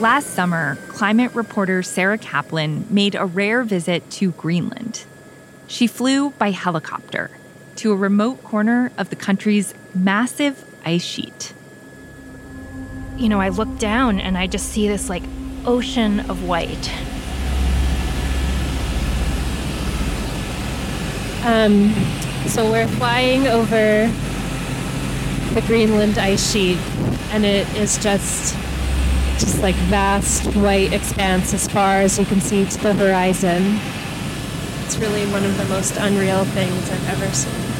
Last 0.00 0.28
summer, 0.28 0.76
climate 0.86 1.34
reporter 1.34 1.82
Sarah 1.82 2.18
Kaplan 2.18 2.86
made 2.88 3.16
a 3.16 3.26
rare 3.26 3.64
visit 3.64 4.08
to 4.12 4.30
Greenland. 4.30 5.04
She 5.66 5.88
flew 5.88 6.30
by 6.30 6.52
helicopter 6.52 7.32
to 7.76 7.90
a 7.90 7.96
remote 7.96 8.44
corner 8.44 8.92
of 8.96 9.10
the 9.10 9.16
country's 9.16 9.74
massive 9.96 10.64
ice 10.84 11.02
sheet. 11.02 11.52
You 13.16 13.28
know, 13.28 13.40
I 13.40 13.48
look 13.48 13.76
down 13.80 14.20
and 14.20 14.38
I 14.38 14.46
just 14.46 14.68
see 14.68 14.86
this 14.86 15.08
like 15.08 15.24
ocean 15.66 16.20
of 16.30 16.44
white. 16.44 16.92
Um, 21.44 21.92
so 22.46 22.70
we're 22.70 22.86
flying 22.86 23.48
over 23.48 24.06
the 25.54 25.60
Greenland 25.66 26.18
ice 26.18 26.52
sheet, 26.52 26.78
and 27.32 27.44
it 27.44 27.66
is 27.74 27.98
just 27.98 28.54
just 29.38 29.60
like 29.60 29.76
vast 29.86 30.44
white 30.56 30.92
expanse 30.92 31.54
as 31.54 31.68
far 31.68 32.00
as 32.00 32.18
you 32.18 32.24
can 32.24 32.40
see 32.40 32.64
to 32.64 32.78
the 32.78 32.94
horizon. 32.94 33.78
It's 34.84 34.96
really 34.98 35.26
one 35.26 35.44
of 35.44 35.56
the 35.56 35.64
most 35.66 35.96
unreal 35.96 36.44
things 36.44 36.90
I've 36.90 37.08
ever 37.08 37.32
seen. 37.32 37.77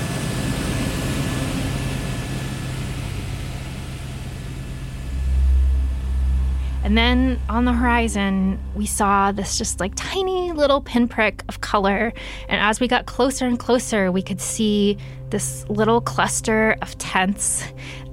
And 6.88 6.96
then 6.96 7.38
on 7.50 7.66
the 7.66 7.74
horizon, 7.74 8.58
we 8.74 8.86
saw 8.86 9.30
this 9.30 9.58
just 9.58 9.78
like 9.78 9.92
tiny 9.94 10.52
little 10.52 10.80
pinprick 10.80 11.44
of 11.46 11.60
color. 11.60 12.14
And 12.48 12.62
as 12.62 12.80
we 12.80 12.88
got 12.88 13.04
closer 13.04 13.44
and 13.44 13.58
closer, 13.58 14.10
we 14.10 14.22
could 14.22 14.40
see 14.40 14.96
this 15.28 15.68
little 15.68 16.00
cluster 16.00 16.78
of 16.80 16.96
tents, 16.96 17.62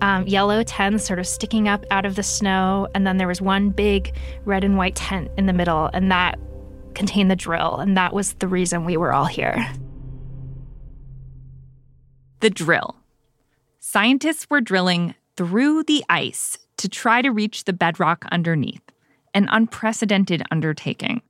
um, 0.01 0.27
yellow 0.27 0.61
tents 0.61 1.05
sort 1.05 1.19
of 1.19 1.25
sticking 1.25 1.69
up 1.69 1.85
out 1.89 2.03
of 2.03 2.17
the 2.17 2.21
snow. 2.21 2.89
And 2.93 3.07
then 3.07 3.15
there 3.15 3.29
was 3.29 3.41
one 3.41 3.69
big 3.69 4.13
red 4.43 4.65
and 4.65 4.75
white 4.75 4.97
tent 4.97 5.31
in 5.37 5.45
the 5.45 5.53
middle, 5.53 5.89
and 5.93 6.11
that 6.11 6.37
contained 6.95 7.31
the 7.31 7.37
drill. 7.37 7.77
And 7.77 7.95
that 7.95 8.11
was 8.11 8.33
the 8.33 8.47
reason 8.49 8.83
we 8.83 8.97
were 8.97 9.13
all 9.13 9.23
here. 9.23 9.55
The 12.41 12.49
drill. 12.49 12.97
Scientists 13.79 14.49
were 14.49 14.59
drilling 14.59 15.15
through 15.37 15.83
the 15.83 16.03
ice 16.09 16.57
to 16.85 16.89
try 16.89 17.19
to 17.19 17.31
reach 17.31 17.63
the 17.63 17.73
bedrock 17.73 18.25
underneath, 18.31 18.83
an 19.33 19.47
unprecedented 19.49 20.43
undertaking, 20.51 21.23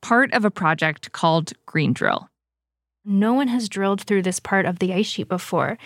part 0.00 0.32
of 0.32 0.44
a 0.44 0.50
project 0.50 1.10
called 1.10 1.52
Green 1.66 1.92
Drill. 1.92 2.28
No 3.04 3.34
one 3.34 3.48
has 3.48 3.68
drilled 3.68 4.02
through 4.02 4.22
this 4.22 4.38
part 4.38 4.64
of 4.64 4.78
the 4.78 4.94
ice 4.94 5.08
sheet 5.08 5.28
before 5.28 5.76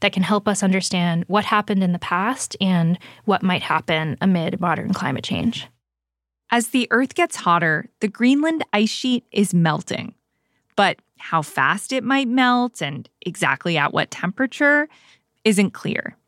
that 0.00 0.12
can 0.12 0.22
help 0.22 0.46
us 0.46 0.62
understand 0.62 1.24
what 1.26 1.46
happened 1.46 1.82
in 1.82 1.92
the 1.92 1.98
past 1.98 2.54
and 2.60 2.98
what 3.24 3.42
might 3.42 3.62
happen 3.62 4.18
amid 4.20 4.60
modern 4.60 4.92
climate 4.92 5.24
change. 5.24 5.68
As 6.50 6.68
the 6.68 6.86
Earth 6.90 7.14
gets 7.14 7.36
hotter, 7.36 7.88
the 8.00 8.08
Greenland 8.08 8.62
ice 8.74 8.90
sheet 8.90 9.24
is 9.32 9.54
melting. 9.54 10.14
But 10.76 10.98
how 11.16 11.40
fast 11.40 11.94
it 11.94 12.04
might 12.04 12.28
melt 12.28 12.82
and 12.82 13.08
exactly 13.22 13.78
at 13.78 13.94
what 13.94 14.10
temperature 14.10 14.86
isn't 15.44 15.70
clear. 15.70 16.18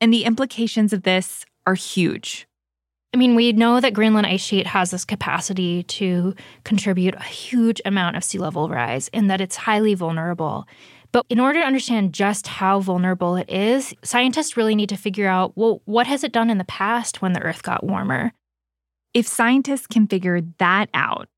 And 0.00 0.12
the 0.12 0.22
implications 0.22 0.92
of 0.92 1.02
this 1.02 1.44
are 1.68 1.74
huge. 1.74 2.48
I 3.12 3.18
mean, 3.18 3.34
we 3.34 3.52
know 3.52 3.78
that 3.78 3.92
Greenland 3.92 4.26
ice 4.26 4.40
sheet 4.40 4.66
has 4.66 4.90
this 4.90 5.04
capacity 5.04 5.82
to 5.82 6.34
contribute 6.64 7.14
a 7.14 7.22
huge 7.22 7.82
amount 7.84 8.16
of 8.16 8.24
sea 8.24 8.38
level 8.38 8.70
rise 8.70 9.10
and 9.12 9.30
that 9.30 9.42
it's 9.42 9.56
highly 9.56 9.92
vulnerable. 9.92 10.66
But 11.12 11.26
in 11.28 11.38
order 11.38 11.60
to 11.60 11.66
understand 11.66 12.14
just 12.14 12.46
how 12.46 12.80
vulnerable 12.80 13.36
it 13.36 13.50
is, 13.50 13.94
scientists 14.02 14.56
really 14.56 14.74
need 14.74 14.88
to 14.88 14.96
figure 14.96 15.28
out 15.28 15.52
well, 15.56 15.82
what 15.84 16.06
has 16.06 16.24
it 16.24 16.32
done 16.32 16.48
in 16.48 16.56
the 16.56 16.64
past 16.64 17.20
when 17.20 17.34
the 17.34 17.42
Earth 17.42 17.62
got 17.62 17.84
warmer? 17.84 18.32
If 19.12 19.26
scientists 19.26 19.86
can 19.86 20.06
figure 20.06 20.40
that 20.56 20.88
out, 20.94 21.28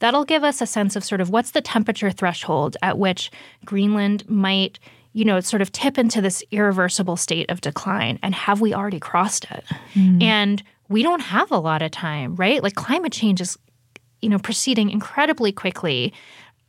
that'll 0.00 0.24
give 0.24 0.44
us 0.44 0.62
a 0.62 0.66
sense 0.66 0.96
of 0.96 1.04
sort 1.04 1.20
of 1.20 1.28
what's 1.28 1.50
the 1.50 1.60
temperature 1.60 2.10
threshold 2.10 2.78
at 2.80 2.98
which 2.98 3.30
Greenland 3.66 4.28
might 4.30 4.78
you 5.14 5.24
know, 5.24 5.40
sort 5.40 5.62
of 5.62 5.70
tip 5.70 5.96
into 5.96 6.20
this 6.20 6.42
irreversible 6.50 7.16
state 7.16 7.48
of 7.48 7.60
decline. 7.60 8.18
And 8.22 8.34
have 8.34 8.60
we 8.60 8.74
already 8.74 8.98
crossed 8.98 9.44
it? 9.50 9.64
Mm. 9.94 10.22
And 10.22 10.62
we 10.88 11.04
don't 11.04 11.20
have 11.20 11.50
a 11.52 11.58
lot 11.58 11.82
of 11.82 11.92
time, 11.92 12.34
right? 12.34 12.62
Like 12.62 12.74
climate 12.74 13.12
change 13.12 13.40
is, 13.40 13.56
you 14.20 14.28
know, 14.28 14.40
proceeding 14.40 14.90
incredibly 14.90 15.52
quickly. 15.52 16.12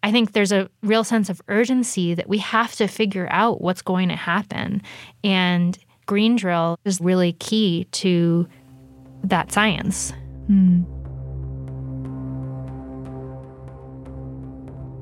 I 0.03 0.11
think 0.11 0.33
there's 0.33 0.51
a 0.51 0.69
real 0.83 1.03
sense 1.03 1.28
of 1.29 1.41
urgency 1.47 2.13
that 2.13 2.29
we 2.29 2.38
have 2.38 2.75
to 2.75 2.88
figure 2.88 3.28
out 3.31 3.61
what's 3.61 3.81
going 3.81 4.09
to 4.09 4.16
happen. 4.16 4.83
And 5.23 5.75
green 6.06 6.35
drill 6.35 6.77
is 6.85 7.01
really 7.01 7.33
key 7.33 7.85
to 7.94 8.47
that 9.23 9.51
science. 9.51 10.13
Mm. 10.47 10.85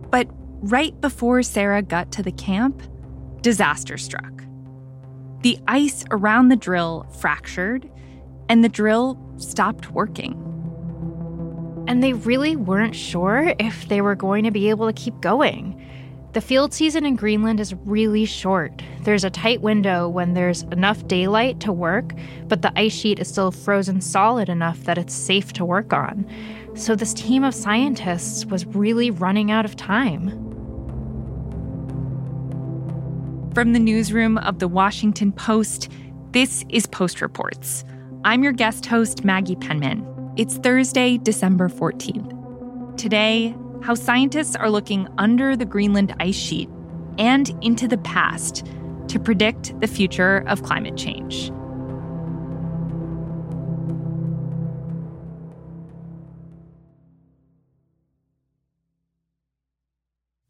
But 0.10 0.30
right 0.62 1.00
before 1.02 1.44
Sarah 1.44 1.82
got 1.82 2.10
to 2.14 2.24
the 2.24 2.32
camp, 2.32 2.82
disaster 3.44 3.98
struck. 3.98 4.44
The 5.42 5.60
ice 5.68 6.06
around 6.10 6.48
the 6.48 6.56
drill 6.56 7.06
fractured, 7.20 7.88
and 8.50 8.64
the 8.64 8.70
drill 8.70 9.20
stopped 9.38 9.92
working. 9.92 10.40
And 11.88 12.02
they 12.02 12.14
really 12.14 12.56
weren't 12.56 12.96
sure 12.96 13.54
if 13.60 13.90
they 13.90 14.00
were 14.02 14.16
going 14.16 14.46
to 14.46 14.52
be 14.52 14.70
able 14.70 14.88
to 14.88 14.94
keep 14.94 15.20
going. 15.20 15.80
The 16.32 16.42
field 16.42 16.74
season 16.74 17.06
in 17.06 17.16
Greenland 17.16 17.60
is 17.60 17.76
really 17.86 18.26
short. 18.26 18.82
There's 19.02 19.26
a 19.26 19.30
tight 19.30 19.62
window 19.62 20.08
when 20.08 20.34
there's 20.34 20.64
enough 20.64 21.06
daylight 21.08 21.60
to 21.60 21.72
work, 21.72 22.14
but 22.48 22.62
the 22.62 22.72
ice 22.80 22.94
sheet 22.94 23.20
is 23.20 23.28
still 23.28 23.52
frozen 23.52 24.02
solid 24.02 24.50
enough 24.50 24.86
that 24.86 24.98
it's 24.98 25.14
safe 25.14 25.54
to 25.54 25.66
work 25.66 25.94
on. 25.94 26.26
So, 26.74 26.96
this 26.96 27.14
team 27.14 27.44
of 27.44 27.54
scientists 27.54 28.48
was 28.48 28.66
really 28.66 29.12
running 29.12 29.52
out 29.52 29.66
of 29.66 29.76
time. 29.76 30.43
From 33.54 33.74
the 33.74 33.80
newsroom 33.80 34.40
of 34.40 34.58
the 34.58 34.68
Washington 34.68 35.32
Post, 35.32 35.92
this 36.32 36.66
is 36.70 36.88
Post 36.88 37.22
Reports. 37.22 37.86
I'm 38.24 38.42
your 38.42 38.52
guest 38.52 38.84
host, 38.88 39.24
Maggie 39.24 39.56
Penman. 39.56 40.04
It's 40.36 40.58
Thursday, 40.58 41.20
December 41.20 41.70
14th. 41.70 42.98
Today, 42.98 43.56
how 43.84 43.94
scientists 43.94 44.56
are 44.56 44.72
looking 44.72 45.08
under 45.20 45.56
the 45.56 45.66
Greenland 45.66 46.16
ice 46.20 46.36
sheet 46.36 46.68
and 47.20 47.56
into 47.64 47.88
the 47.88 48.00
past 48.00 48.66
to 49.10 49.20
predict 49.20 49.80
the 49.80 49.88
future 49.88 50.44
of 50.48 50.64
climate 50.64 50.98
change. 50.98 51.52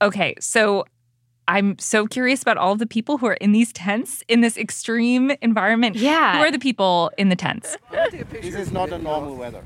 Okay, 0.01 0.35
so 0.39 0.85
I'm 1.47 1.77
so 1.77 2.07
curious 2.07 2.41
about 2.41 2.57
all 2.57 2.73
of 2.73 2.79
the 2.79 2.85
people 2.85 3.17
who 3.17 3.25
are 3.27 3.33
in 3.35 3.51
these 3.51 3.73
tents 3.73 4.23
in 4.27 4.41
this 4.41 4.57
extreme 4.57 5.31
environment. 5.41 5.95
Yeah. 5.95 6.37
Who 6.37 6.43
are 6.43 6.51
the 6.51 6.59
people 6.59 7.11
in 7.17 7.29
the 7.29 7.35
tents? 7.35 7.77
this 7.91 8.55
is 8.55 8.71
not 8.71 8.91
a 8.91 8.97
normal 8.97 9.35
weather. 9.35 9.63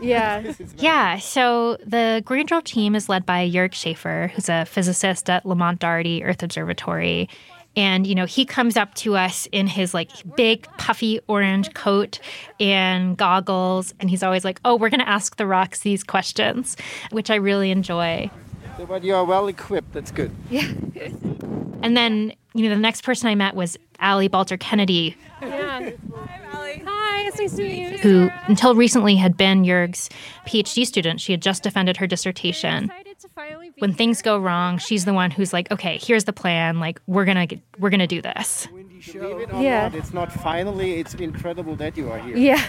Yeah. 0.00 0.52
yeah. 0.78 1.18
So 1.18 1.76
the 1.84 2.22
Green 2.24 2.46
Drill 2.46 2.62
team 2.62 2.94
is 2.94 3.08
led 3.08 3.24
by 3.24 3.48
Jörg 3.48 3.72
Schaefer, 3.72 4.32
who's 4.34 4.48
a 4.48 4.64
physicist 4.64 5.30
at 5.30 5.46
Lamont 5.46 5.78
Doherty 5.78 6.24
Earth 6.24 6.42
Observatory. 6.42 7.28
And, 7.74 8.06
you 8.06 8.14
know, 8.14 8.26
he 8.26 8.44
comes 8.44 8.76
up 8.76 8.94
to 8.96 9.16
us 9.16 9.46
in 9.50 9.66
his 9.66 9.94
like 9.94 10.10
big, 10.36 10.68
puffy 10.76 11.20
orange 11.26 11.72
coat 11.72 12.18
and 12.60 13.16
goggles. 13.16 13.94
And 13.98 14.10
he's 14.10 14.22
always 14.22 14.44
like, 14.44 14.60
oh, 14.64 14.76
we're 14.76 14.90
going 14.90 15.00
to 15.00 15.08
ask 15.08 15.36
the 15.36 15.46
rocks 15.46 15.80
these 15.80 16.04
questions, 16.04 16.76
which 17.10 17.30
I 17.30 17.36
really 17.36 17.70
enjoy. 17.70 18.30
So, 18.82 18.86
but 18.86 19.04
you 19.04 19.14
are 19.14 19.24
well 19.24 19.46
equipped. 19.46 19.92
That's 19.92 20.10
good. 20.10 20.32
Yeah. 20.50 20.66
and 21.82 21.96
then, 21.96 22.32
you 22.52 22.68
know, 22.68 22.74
the 22.74 22.80
next 22.80 23.04
person 23.04 23.28
I 23.28 23.36
met 23.36 23.54
was 23.54 23.78
Allie 24.00 24.28
Balter 24.28 24.58
Kennedy. 24.58 25.16
Yeah. 25.40 25.90
Hi, 26.16 26.40
Allie. 26.52 26.82
Hi, 26.84 27.28
it's 27.28 27.38
nice 27.38 27.54
to 27.54 27.62
meet 27.62 27.92
you. 27.92 27.98
Who, 27.98 28.30
until 28.48 28.74
recently, 28.74 29.14
had 29.14 29.36
been 29.36 29.62
Jörg's 29.62 30.10
PhD 30.48 30.84
student. 30.84 31.20
She 31.20 31.30
had 31.30 31.40
just 31.40 31.62
defended 31.62 31.96
her 31.98 32.08
dissertation. 32.08 32.90
When 33.78 33.92
things 33.94 34.20
go 34.20 34.36
wrong, 34.36 34.78
she's 34.78 35.04
the 35.04 35.14
one 35.14 35.30
who's 35.30 35.52
like, 35.52 35.70
"Okay, 35.70 36.00
here's 36.02 36.24
the 36.24 36.32
plan. 36.32 36.80
Like, 36.80 37.00
we're 37.06 37.24
gonna 37.24 37.46
get, 37.46 37.60
we're 37.78 37.90
gonna 37.90 38.08
do 38.08 38.20
this." 38.20 38.66
yeah. 39.14 39.88
Not, 39.88 39.94
it's 39.94 40.12
not 40.12 40.32
finally. 40.32 40.94
It's 40.94 41.14
incredible 41.14 41.76
that 41.76 41.96
you 41.96 42.10
are 42.10 42.18
here. 42.18 42.36
Yeah. 42.36 42.66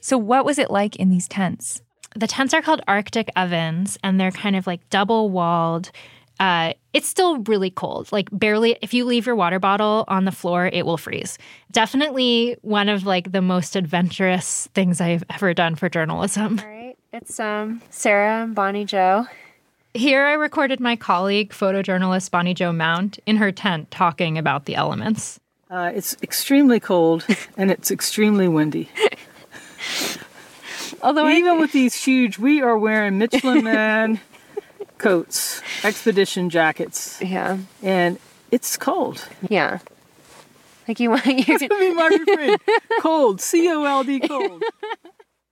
So, 0.00 0.18
what 0.18 0.44
was 0.44 0.58
it 0.58 0.70
like 0.70 0.94
in 0.96 1.10
these 1.10 1.26
tents? 1.26 1.82
The 2.16 2.26
tents 2.26 2.54
are 2.54 2.62
called 2.62 2.80
Arctic 2.88 3.30
ovens, 3.36 3.98
and 4.02 4.18
they're 4.18 4.30
kind 4.30 4.56
of 4.56 4.66
like 4.66 4.88
double 4.88 5.28
walled. 5.28 5.90
Uh, 6.40 6.72
it's 6.94 7.06
still 7.06 7.38
really 7.42 7.70
cold. 7.70 8.10
Like 8.10 8.28
barely, 8.32 8.78
if 8.80 8.94
you 8.94 9.04
leave 9.04 9.26
your 9.26 9.36
water 9.36 9.58
bottle 9.58 10.04
on 10.08 10.24
the 10.24 10.32
floor, 10.32 10.70
it 10.72 10.86
will 10.86 10.96
freeze. 10.96 11.36
Definitely 11.72 12.56
one 12.62 12.88
of 12.88 13.04
like 13.04 13.32
the 13.32 13.42
most 13.42 13.76
adventurous 13.76 14.66
things 14.74 15.00
I've 15.00 15.24
ever 15.28 15.52
done 15.52 15.74
for 15.74 15.90
journalism. 15.90 16.58
All 16.58 16.66
right, 16.66 16.96
it's 17.12 17.38
um 17.38 17.82
Sarah 17.90 18.44
and 18.44 18.54
Bonnie 18.54 18.86
Jo. 18.86 19.26
Here 19.92 20.24
I 20.24 20.32
recorded 20.32 20.80
my 20.80 20.96
colleague, 20.96 21.50
photojournalist 21.50 22.30
Bonnie 22.30 22.54
Jo 22.54 22.72
Mount, 22.72 23.18
in 23.26 23.36
her 23.36 23.52
tent 23.52 23.90
talking 23.90 24.36
about 24.36 24.64
the 24.64 24.74
elements. 24.74 25.38
Uh, 25.70 25.90
it's 25.94 26.16
extremely 26.22 26.80
cold 26.80 27.26
and 27.56 27.70
it's 27.70 27.90
extremely 27.90 28.48
windy. 28.48 28.90
Although 31.02 31.28
even 31.28 31.60
with 31.60 31.72
these 31.72 31.94
huge, 31.94 32.38
we 32.38 32.62
are 32.62 32.76
wearing 32.78 33.18
Michelin 33.18 33.64
Man 33.72 34.20
coats, 34.98 35.62
expedition 35.84 36.50
jackets, 36.50 37.20
yeah, 37.20 37.58
and 37.82 38.18
it's 38.50 38.76
cold. 38.76 39.26
yeah. 39.48 39.78
Like 40.88 41.00
you 41.00 41.10
want 41.10 41.26
you 41.26 41.44
gonna 41.44 41.68
be 41.80 41.94
my 41.94 42.06
refrain. 42.06 42.56
Cold, 43.00 43.40
C 43.40 43.68
O 43.70 43.82
L 43.84 44.04
D, 44.04 44.20
cold. 44.20 44.62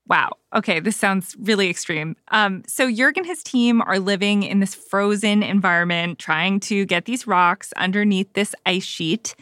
Wow. 0.07 0.33
Okay, 0.55 0.81
this 0.81 0.97
sounds 0.99 1.35
really 1.41 1.71
extreme. 1.71 2.15
Um, 2.29 2.63
so 2.67 2.89
Jörg 2.91 3.17
and 3.17 3.25
his 3.25 3.43
team 3.43 3.81
are 3.81 3.99
living 3.99 4.43
in 4.43 4.61
this 4.61 4.75
frozen 4.75 5.43
environment, 5.43 6.19
trying 6.19 6.61
to 6.61 6.85
get 6.85 7.07
these 7.07 7.27
rocks 7.27 7.73
underneath 7.79 8.31
this 8.35 8.55
ice 8.67 8.85
sheet. 8.85 9.35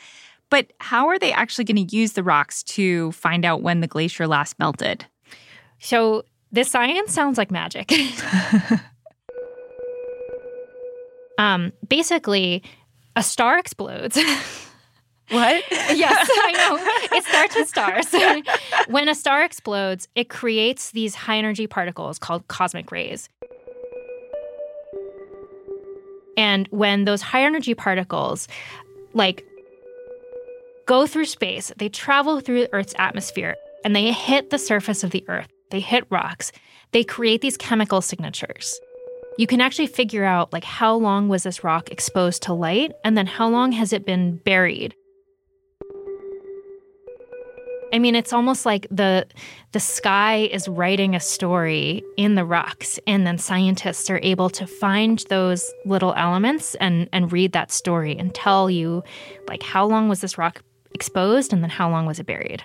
But 0.51 0.73
how 0.79 1.09
are 1.09 1.19
they 1.19 1.33
actually 1.33 1.65
going 1.65 1.85
to 1.85 1.97
use 1.97 2.13
the 2.13 2.23
rocks 2.23 2.63
to 2.65 3.11
find 3.11 3.45
out 3.45 3.63
when 3.63 3.81
the 3.81 3.89
glacier 3.89 4.29
last 4.29 4.57
melted? 4.61 5.05
So 5.83 6.23
this 6.53 6.71
science 6.71 7.13
sounds 7.13 7.37
like 7.37 7.51
magic. 7.51 7.93
um, 11.39 11.73
basically, 11.89 12.63
a 13.17 13.23
star 13.23 13.59
explodes. 13.59 14.19
What? 15.31 15.65
yes, 15.71 16.29
I 16.31 16.53
know. 16.53 17.09
It 17.17 17.25
starts 17.25 17.57
with 17.57 17.67
stars. 17.67 18.07
when 18.89 19.09
a 19.09 19.15
star 19.15 19.43
explodes, 19.43 20.07
it 20.15 20.29
creates 20.29 20.91
these 20.91 21.15
high 21.15 21.39
energy 21.39 21.67
particles 21.67 22.19
called 22.19 22.47
cosmic 22.49 22.93
rays. 22.93 23.31
And 26.37 26.69
when 26.69 27.07
those 27.07 27.23
high 27.23 27.45
energy 27.45 27.73
particles, 27.73 28.47
like, 29.15 29.47
go 30.85 31.07
through 31.07 31.25
space, 31.25 31.73
they 31.79 31.89
travel 31.89 32.41
through 32.41 32.67
Earth's 32.73 32.95
atmosphere 32.99 33.57
and 33.85 33.97
they 33.97 34.13
hit 34.13 34.51
the 34.51 34.59
surface 34.59 35.03
of 35.03 35.13
the 35.13 35.25
Earth, 35.29 35.49
they 35.73 35.81
hit 35.81 36.07
rocks, 36.09 36.53
they 36.93 37.03
create 37.03 37.41
these 37.41 37.57
chemical 37.57 38.01
signatures. 38.01 38.79
You 39.39 39.49
can 39.49 39.61
actually 39.61 39.89
figure 39.89 40.25
out 40.25 40.53
like 40.53 40.65
how 40.65 40.95
long 40.95 41.29
was 41.29 41.43
this 41.43 41.65
rock 41.65 41.91
exposed 41.91 42.43
to 42.45 42.53
light 42.53 42.93
and 43.05 43.19
then 43.19 43.27
how 43.27 43.49
long 43.49 43.73
has 43.73 43.93
it 43.93 44.07
been 44.07 44.37
buried 44.37 44.95
I 47.93 47.99
mean, 47.99 48.15
it's 48.15 48.33
almost 48.33 48.65
like 48.65 48.87
the 48.91 49.27
the 49.73 49.81
sky 49.81 50.49
is 50.51 50.67
writing 50.67 51.15
a 51.15 51.21
story 51.21 52.03
in 52.17 52.37
the 52.37 52.45
rocks, 52.45 52.99
and 53.07 53.27
then 53.27 53.37
scientists 53.37 54.09
are 54.09 54.21
able 54.23 54.49
to 54.51 54.67
find 54.67 55.19
those 55.29 55.71
little 55.85 56.15
elements 56.15 56.75
and 56.77 57.09
and 57.13 57.31
read 57.31 57.53
that 57.53 57.71
story 57.71 58.17
and 58.17 58.35
tell 58.35 58.71
you, 58.71 59.03
like, 59.47 59.63
how 59.63 59.87
long 59.87 60.09
was 60.09 60.23
this 60.23 60.39
rock 60.39 60.63
exposed, 60.95 61.53
and 61.53 61.63
then 61.63 61.71
how 61.71 61.91
long 61.91 62.07
was 62.07 62.19
it 62.19 62.25
buried. 62.25 62.65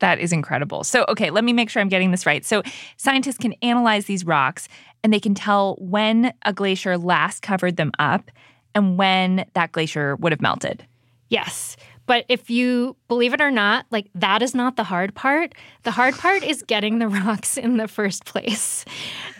That 0.00 0.18
is 0.18 0.32
incredible. 0.32 0.84
So, 0.84 1.04
okay, 1.08 1.30
let 1.30 1.44
me 1.44 1.52
make 1.52 1.70
sure 1.70 1.80
I'm 1.82 1.88
getting 1.88 2.10
this 2.10 2.26
right. 2.26 2.44
So, 2.44 2.62
scientists 2.96 3.38
can 3.38 3.54
analyze 3.62 4.06
these 4.06 4.24
rocks 4.24 4.68
and 5.02 5.12
they 5.12 5.20
can 5.20 5.34
tell 5.34 5.76
when 5.80 6.32
a 6.44 6.52
glacier 6.52 6.96
last 6.98 7.42
covered 7.42 7.76
them 7.76 7.92
up 7.98 8.30
and 8.74 8.96
when 8.96 9.44
that 9.54 9.72
glacier 9.72 10.16
would 10.16 10.32
have 10.32 10.40
melted. 10.40 10.86
Yes. 11.28 11.76
But 12.06 12.24
if 12.30 12.48
you 12.48 12.96
believe 13.06 13.34
it 13.34 13.40
or 13.42 13.50
not, 13.50 13.84
like 13.90 14.08
that 14.14 14.40
is 14.40 14.54
not 14.54 14.76
the 14.76 14.82
hard 14.82 15.14
part. 15.14 15.54
The 15.82 15.90
hard 15.90 16.14
part 16.14 16.42
is 16.42 16.62
getting 16.62 17.00
the 17.00 17.08
rocks 17.26 17.58
in 17.58 17.76
the 17.76 17.86
first 17.86 18.24
place. 18.24 18.86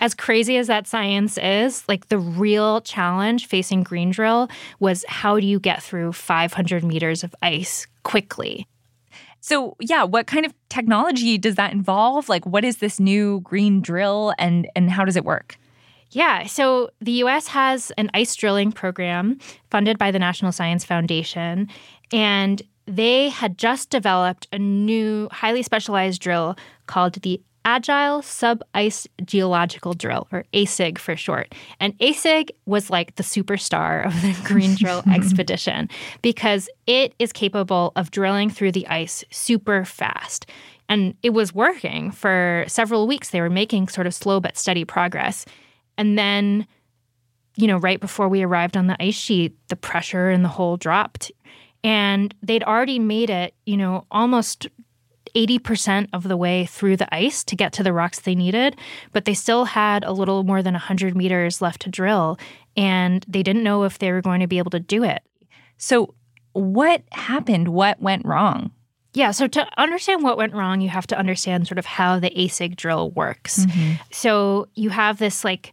As 0.03 0.15
crazy 0.15 0.59
as 0.59 0.67
that 0.67 0.87
science 0.87 1.39
is, 1.39 1.83
like 1.89 2.09
the 2.09 2.19
real 2.19 2.83
challenge 2.83 3.47
facing 3.47 3.85
Green 3.85 4.11
Drill 4.11 4.51
was 4.81 5.05
how 5.09 5.41
do 5.41 5.47
you 5.47 5.59
get 5.59 5.83
through 5.83 6.13
500 6.13 6.85
meters 6.85 7.25
of 7.25 7.35
ice 7.41 7.87
quickly? 8.03 8.67
So, 9.49 9.77
yeah, 9.81 10.05
what 10.05 10.27
kind 10.27 10.45
of 10.45 10.53
technology 10.69 11.39
does 11.39 11.55
that 11.55 11.73
involve? 11.73 12.29
Like 12.29 12.45
what 12.45 12.67
is 12.67 12.77
this 12.77 13.01
new 13.01 13.41
green 13.41 13.81
drill 13.81 14.35
and 14.39 14.69
and 14.77 14.91
how 14.91 15.07
does 15.07 15.17
it 15.17 15.25
work? 15.25 15.57
Yeah, 16.11 16.45
so 16.45 16.91
the 17.01 17.13
US 17.25 17.49
has 17.49 17.91
an 17.97 18.11
ice 18.13 18.37
drilling 18.37 18.73
program 18.73 19.39
funded 19.71 19.97
by 19.97 20.11
the 20.11 20.19
National 20.19 20.53
Science 20.53 20.85
Foundation, 20.85 21.67
and 22.13 22.61
they 22.85 23.31
had 23.31 23.57
just 23.57 23.89
developed 23.89 24.49
a 24.53 24.59
new, 24.59 25.31
highly 25.33 25.63
specialized 25.63 26.21
drill 26.21 26.55
called 26.87 27.15
the 27.15 27.41
Agile 27.65 28.23
Sub 28.23 28.63
Ice 28.75 29.07
Geological 29.25 29.93
Drill, 29.93 30.27
or 30.33 30.45
ASIG 30.53 30.99
for 30.99 31.17
short. 31.17 31.55
And 31.81 31.97
ASIG 31.99 32.51
was 32.67 32.91
like 32.91 33.17
the 33.17 33.23
superstar 33.23 34.07
of 34.07 34.13
the 34.23 34.37
Green 34.45 34.75
Drill 34.75 35.03
expedition 35.13 35.89
because 36.23 36.69
it 36.87 37.15
is 37.19 37.33
capable 37.33 37.93
of 37.97 38.11
drilling 38.11 38.51
through 38.51 38.73
the 38.73 38.87
ice 38.89 39.25
super 39.31 39.85
fast. 39.85 40.47
And 40.89 41.15
it 41.23 41.31
was 41.31 41.55
working 41.55 42.11
for 42.11 42.65
several 42.67 43.07
weeks. 43.07 43.31
They 43.31 43.41
were 43.41 43.51
making 43.51 43.89
sort 43.89 44.07
of 44.07 44.15
slow 44.15 44.41
but 44.41 44.57
steady 44.57 44.85
progress. 44.85 45.45
And 45.99 46.19
then, 46.19 46.67
you 47.57 47.67
know, 47.67 47.77
right 47.77 48.01
before 48.01 48.29
we 48.29 48.43
arrived 48.43 48.77
on 48.77 48.87
the 48.87 49.03
ice 49.03 49.15
sheet, 49.15 49.55
the 49.69 49.77
pressure 49.77 50.31
in 50.31 50.43
the 50.43 50.49
hole 50.49 50.77
dropped 50.77 51.31
and 51.85 52.35
they'd 52.43 52.65
already 52.65 52.99
made 52.99 53.31
it, 53.31 53.55
you 53.67 53.77
know, 53.77 54.05
almost 54.11 54.67
80% 55.39 56.09
of 56.13 56.25
the 56.25 56.37
way 56.37 56.67
through 56.67 56.97
the 56.97 57.15
ice 57.15 57.45
to 57.45 57.55
get 57.55 57.73
to 57.75 57.85
the 57.85 57.93
rocks 57.93 58.19
they 58.19 58.35
needed, 58.35 58.77
but 59.13 59.25
they 59.25 59.35
still 59.35 59.67
had 59.67 60.03
a 60.03 60.13
little 60.13 60.43
more 60.43 60.63
than 60.63 60.75
100 60.75 61.17
meters 61.17 61.63
left 61.63 61.83
to 61.83 61.89
drill, 61.89 62.39
and 62.77 63.25
they 63.29 63.45
didn't 63.45 63.63
know 63.63 63.85
if 63.85 64.01
they 64.01 64.11
were 64.11 64.21
going 64.21 64.41
to 64.41 64.49
be 64.49 64.59
able 64.59 64.73
to 64.73 64.81
do 64.81 65.05
it. 65.05 65.23
So, 65.77 66.15
what 66.55 67.03
happened? 67.13 67.69
What 67.69 68.03
went 68.03 68.27
wrong? 68.27 68.73
Yeah, 69.15 69.31
so 69.31 69.47
to 69.47 69.67
understand 69.81 70.25
what 70.25 70.37
went 70.37 70.55
wrong, 70.55 70.81
you 70.81 70.89
have 70.89 71.07
to 71.09 71.19
understand 71.19 71.69
sort 71.69 71.79
of 71.79 71.87
how 71.87 72.19
the 72.19 72.31
ASIG 72.31 72.75
drill 72.75 73.11
works. 73.13 73.65
Mm-hmm. 73.65 74.03
So, 74.11 74.67
you 74.75 74.91
have 74.91 75.19
this 75.19 75.45
like 75.45 75.73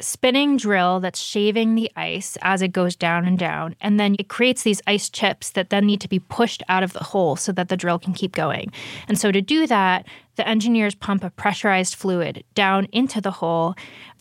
spinning 0.00 0.56
drill 0.56 1.00
that's 1.00 1.20
shaving 1.20 1.74
the 1.74 1.90
ice 1.96 2.36
as 2.42 2.62
it 2.62 2.68
goes 2.68 2.96
down 2.96 3.24
and 3.24 3.38
down. 3.38 3.76
And 3.80 4.00
then 4.00 4.16
it 4.18 4.28
creates 4.28 4.62
these 4.62 4.82
ice 4.86 5.08
chips 5.08 5.50
that 5.50 5.70
then 5.70 5.86
need 5.86 6.00
to 6.00 6.08
be 6.08 6.18
pushed 6.18 6.62
out 6.68 6.82
of 6.82 6.92
the 6.92 7.04
hole 7.04 7.36
so 7.36 7.52
that 7.52 7.68
the 7.68 7.76
drill 7.76 7.98
can 7.98 8.12
keep 8.12 8.32
going. 8.32 8.72
And 9.08 9.18
so 9.18 9.30
to 9.30 9.40
do 9.40 9.66
that, 9.66 10.06
the 10.36 10.48
engineers 10.48 10.94
pump 10.94 11.22
a 11.22 11.30
pressurized 11.30 11.94
fluid 11.94 12.42
down 12.54 12.86
into 12.86 13.20
the 13.20 13.30
hole, 13.30 13.74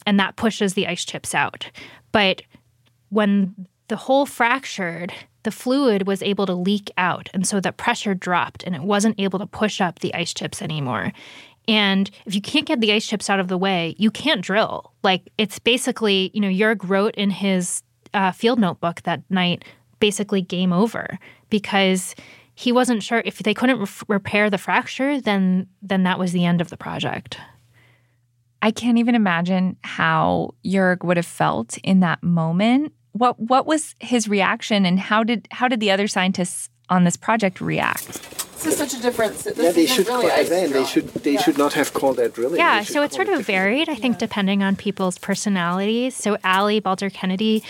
and 0.05 0.19
that 0.19 0.35
pushes 0.35 0.73
the 0.73 0.87
ice 0.87 1.05
chips 1.05 1.33
out. 1.33 1.71
But 2.11 2.41
when 3.09 3.67
the 3.87 3.95
hole 3.95 4.25
fractured, 4.25 5.13
the 5.43 5.51
fluid 5.51 6.05
was 6.05 6.21
able 6.21 6.45
to 6.45 6.53
leak 6.53 6.91
out. 6.97 7.29
And 7.33 7.47
so 7.47 7.59
the 7.59 7.71
pressure 7.71 8.13
dropped 8.13 8.63
and 8.63 8.75
it 8.75 8.83
wasn't 8.83 9.19
able 9.19 9.39
to 9.39 9.47
push 9.47 9.81
up 9.81 9.99
the 9.99 10.13
ice 10.13 10.33
chips 10.33 10.61
anymore. 10.61 11.11
And 11.67 12.09
if 12.25 12.35
you 12.35 12.41
can't 12.41 12.65
get 12.65 12.81
the 12.81 12.91
ice 12.91 13.05
chips 13.05 13.29
out 13.29 13.39
of 13.39 13.47
the 13.47 13.57
way, 13.57 13.95
you 13.97 14.11
can't 14.11 14.41
drill. 14.41 14.93
Like 15.03 15.31
it's 15.37 15.59
basically, 15.59 16.31
you 16.33 16.41
know, 16.41 16.49
Jörg 16.49 16.87
wrote 16.89 17.15
in 17.15 17.29
his 17.29 17.83
uh, 18.13 18.31
field 18.31 18.59
notebook 18.59 19.03
that 19.03 19.21
night, 19.29 19.63
basically 19.99 20.41
game 20.41 20.73
over 20.73 21.19
because 21.49 22.15
he 22.55 22.71
wasn't 22.71 23.03
sure 23.03 23.21
if 23.25 23.39
they 23.39 23.53
couldn't 23.53 23.79
re- 23.79 23.87
repair 24.07 24.49
the 24.49 24.57
fracture, 24.57 25.21
then 25.21 25.67
then 25.81 26.03
that 26.03 26.19
was 26.19 26.31
the 26.31 26.45
end 26.45 26.61
of 26.61 26.69
the 26.69 26.77
project. 26.77 27.37
I 28.61 28.71
can't 28.71 28.97
even 28.97 29.15
imagine 29.15 29.77
how 29.83 30.53
Jörg 30.63 31.03
would 31.03 31.17
have 31.17 31.25
felt 31.25 31.77
in 31.79 32.01
that 32.01 32.21
moment. 32.21 32.93
What 33.13 33.39
what 33.39 33.65
was 33.65 33.95
his 33.99 34.27
reaction, 34.27 34.85
and 34.85 34.99
how 34.99 35.23
did 35.23 35.47
how 35.51 35.67
did 35.67 35.79
the 35.79 35.91
other 35.91 36.07
scientists 36.07 36.69
on 36.89 37.03
this 37.03 37.17
project 37.17 37.61
react? 37.61 38.40
This 38.63 38.73
is 38.73 38.77
such 38.77 38.93
a 38.93 39.01
difference. 39.01 39.43
This 39.43 39.57
yeah, 39.57 39.71
they 39.71 39.87
should 39.87 40.07
really 40.07 40.29
call, 40.29 40.43
then 40.45 40.71
they 40.71 40.85
should 40.85 41.07
they 41.09 41.33
yeah. 41.33 41.41
should 41.41 41.57
not 41.57 41.73
have 41.73 41.93
called 41.93 42.17
that 42.17 42.33
drilling. 42.33 42.57
Yeah, 42.57 42.83
so 42.83 43.01
it's 43.01 43.15
sort 43.15 43.27
of 43.27 43.43
varied, 43.45 43.89
I 43.89 43.95
think, 43.95 44.19
depending 44.19 44.61
on 44.61 44.75
people's 44.75 45.17
personalities. 45.17 46.15
So 46.15 46.37
Allie 46.43 46.79
Balter 46.79 47.11
Kennedy, 47.11 47.63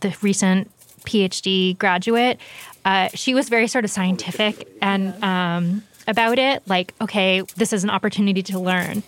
the 0.00 0.16
recent 0.22 0.70
PhD 1.00 1.76
graduate, 1.76 2.40
uh, 2.86 3.08
she 3.12 3.34
was 3.34 3.50
very 3.50 3.68
sort 3.68 3.84
of 3.84 3.90
scientific 3.90 4.66
and 4.80 5.22
um, 5.22 5.82
about 6.06 6.38
it. 6.38 6.62
Like, 6.66 6.94
okay, 7.00 7.42
this 7.56 7.74
is 7.74 7.84
an 7.84 7.90
opportunity 7.90 8.42
to 8.44 8.58
learn. 8.58 9.02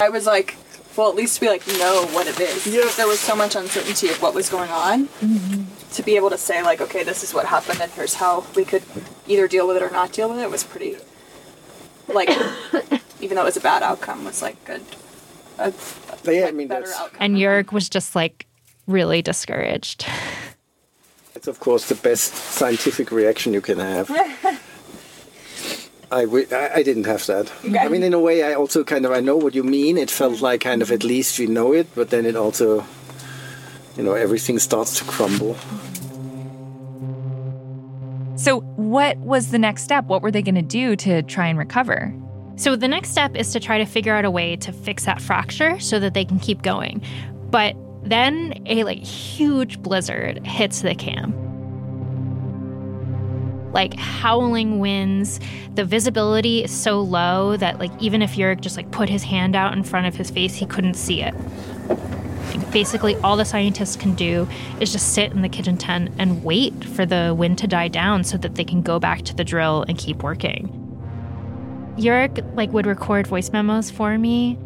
I 0.00 0.08
was 0.08 0.26
like, 0.26 0.56
well, 0.98 1.08
at 1.08 1.14
least 1.14 1.40
we 1.40 1.48
like 1.48 1.66
know 1.66 2.06
what 2.12 2.26
it 2.26 2.38
is. 2.38 2.66
Yeah. 2.66 2.90
There 2.96 3.08
was 3.08 3.20
so 3.20 3.34
much 3.34 3.54
uncertainty 3.54 4.08
of 4.08 4.20
what 4.20 4.34
was 4.34 4.50
going 4.50 4.70
on. 4.70 5.06
Mm-hmm 5.06 5.78
to 5.92 6.02
be 6.02 6.16
able 6.16 6.30
to 6.30 6.38
say 6.38 6.62
like, 6.62 6.80
okay, 6.80 7.02
this 7.02 7.22
is 7.22 7.34
what 7.34 7.46
happened, 7.46 7.80
and 7.80 7.90
here's 7.92 8.14
how 8.14 8.44
we 8.54 8.64
could 8.64 8.82
either 9.26 9.48
deal 9.48 9.66
with 9.66 9.76
it 9.76 9.82
or 9.82 9.90
not 9.90 10.12
deal 10.12 10.28
with 10.28 10.38
it 10.38 10.50
was 10.50 10.64
pretty. 10.64 10.96
Like, 12.06 12.28
even 13.20 13.36
though 13.36 13.42
it 13.42 13.46
was 13.46 13.56
a 13.56 13.60
bad 13.60 13.82
outcome, 13.82 14.24
was 14.24 14.42
like 14.42 14.62
good. 14.64 14.82
A, 15.58 15.72
a 16.24 16.32
yeah, 16.32 16.46
I 16.46 16.52
mean, 16.52 16.68
better 16.68 16.90
outcome. 16.94 17.18
And 17.20 17.36
Jörg 17.36 17.72
was 17.72 17.88
just 17.88 18.14
like 18.14 18.46
really 18.86 19.22
discouraged. 19.22 20.06
It's 21.34 21.48
of 21.48 21.60
course 21.60 21.88
the 21.88 21.94
best 21.94 22.34
scientific 22.34 23.10
reaction 23.10 23.52
you 23.52 23.60
can 23.60 23.78
have. 23.78 24.08
I, 26.10 26.24
w- 26.24 26.46
I 26.50 26.82
didn't 26.82 27.04
have 27.04 27.26
that. 27.26 27.52
Okay. 27.64 27.78
I 27.78 27.88
mean, 27.88 28.02
in 28.02 28.14
a 28.14 28.20
way, 28.20 28.42
I 28.42 28.54
also 28.54 28.82
kind 28.82 29.04
of 29.04 29.12
I 29.12 29.20
know 29.20 29.36
what 29.36 29.54
you 29.54 29.62
mean. 29.62 29.98
It 29.98 30.10
felt 30.10 30.34
mm-hmm. 30.34 30.44
like 30.44 30.60
kind 30.62 30.82
of 30.82 30.90
at 30.90 31.04
least 31.04 31.38
we 31.38 31.46
know 31.46 31.72
it, 31.72 31.86
but 31.94 32.10
then 32.10 32.24
it 32.24 32.34
also 32.34 32.86
you 33.98 34.04
know, 34.04 34.14
everything 34.14 34.60
starts 34.60 34.96
to 34.98 35.04
crumble. 35.04 35.56
So, 38.36 38.60
what 38.76 39.18
was 39.18 39.50
the 39.50 39.58
next 39.58 39.82
step? 39.82 40.04
What 40.04 40.22
were 40.22 40.30
they 40.30 40.40
going 40.40 40.54
to 40.54 40.62
do 40.62 40.94
to 40.96 41.22
try 41.24 41.48
and 41.48 41.58
recover? 41.58 42.14
So, 42.54 42.76
the 42.76 42.86
next 42.86 43.10
step 43.10 43.34
is 43.34 43.52
to 43.52 43.60
try 43.60 43.76
to 43.78 43.84
figure 43.84 44.14
out 44.14 44.24
a 44.24 44.30
way 44.30 44.54
to 44.56 44.72
fix 44.72 45.04
that 45.06 45.20
fracture 45.20 45.80
so 45.80 45.98
that 45.98 46.14
they 46.14 46.24
can 46.24 46.38
keep 46.38 46.62
going. 46.62 47.02
But 47.50 47.74
then 48.04 48.62
a 48.66 48.84
like 48.84 49.02
huge 49.02 49.80
blizzard 49.80 50.46
hits 50.46 50.82
the 50.82 50.94
camp 50.94 51.34
like 53.72 53.94
howling 53.94 54.78
winds. 54.78 55.40
The 55.74 55.84
visibility 55.84 56.64
is 56.64 56.70
so 56.70 57.00
low 57.00 57.56
that 57.56 57.78
like 57.78 57.90
even 58.00 58.22
if 58.22 58.32
Jörg 58.34 58.60
just 58.60 58.76
like 58.76 58.90
put 58.90 59.08
his 59.08 59.22
hand 59.22 59.54
out 59.54 59.72
in 59.72 59.82
front 59.82 60.06
of 60.06 60.14
his 60.14 60.30
face, 60.30 60.54
he 60.54 60.66
couldn't 60.66 60.94
see 60.94 61.22
it. 61.22 61.34
Basically, 62.72 63.16
all 63.16 63.36
the 63.36 63.44
scientists 63.44 63.96
can 63.96 64.14
do 64.14 64.46
is 64.80 64.92
just 64.92 65.14
sit 65.14 65.32
in 65.32 65.42
the 65.42 65.48
kitchen 65.48 65.76
tent 65.76 66.10
and 66.18 66.44
wait 66.44 66.84
for 66.84 67.06
the 67.06 67.34
wind 67.36 67.58
to 67.58 67.66
die 67.66 67.88
down 67.88 68.24
so 68.24 68.36
that 68.38 68.56
they 68.56 68.64
can 68.64 68.82
go 68.82 68.98
back 68.98 69.22
to 69.22 69.34
the 69.34 69.44
drill 69.44 69.84
and 69.88 69.96
keep 69.96 70.22
working. 70.22 70.84
Jörg 71.96 72.54
like 72.56 72.72
would 72.72 72.86
record 72.86 73.26
voice 73.26 73.50
memos 73.50 73.90
for 73.90 74.16
me. 74.18 74.58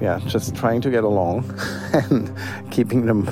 Yeah, 0.00 0.20
just 0.26 0.54
trying 0.56 0.80
to 0.82 0.90
get 0.90 1.04
along 1.04 1.44
and 1.92 2.34
keeping 2.70 3.06
them 3.06 3.24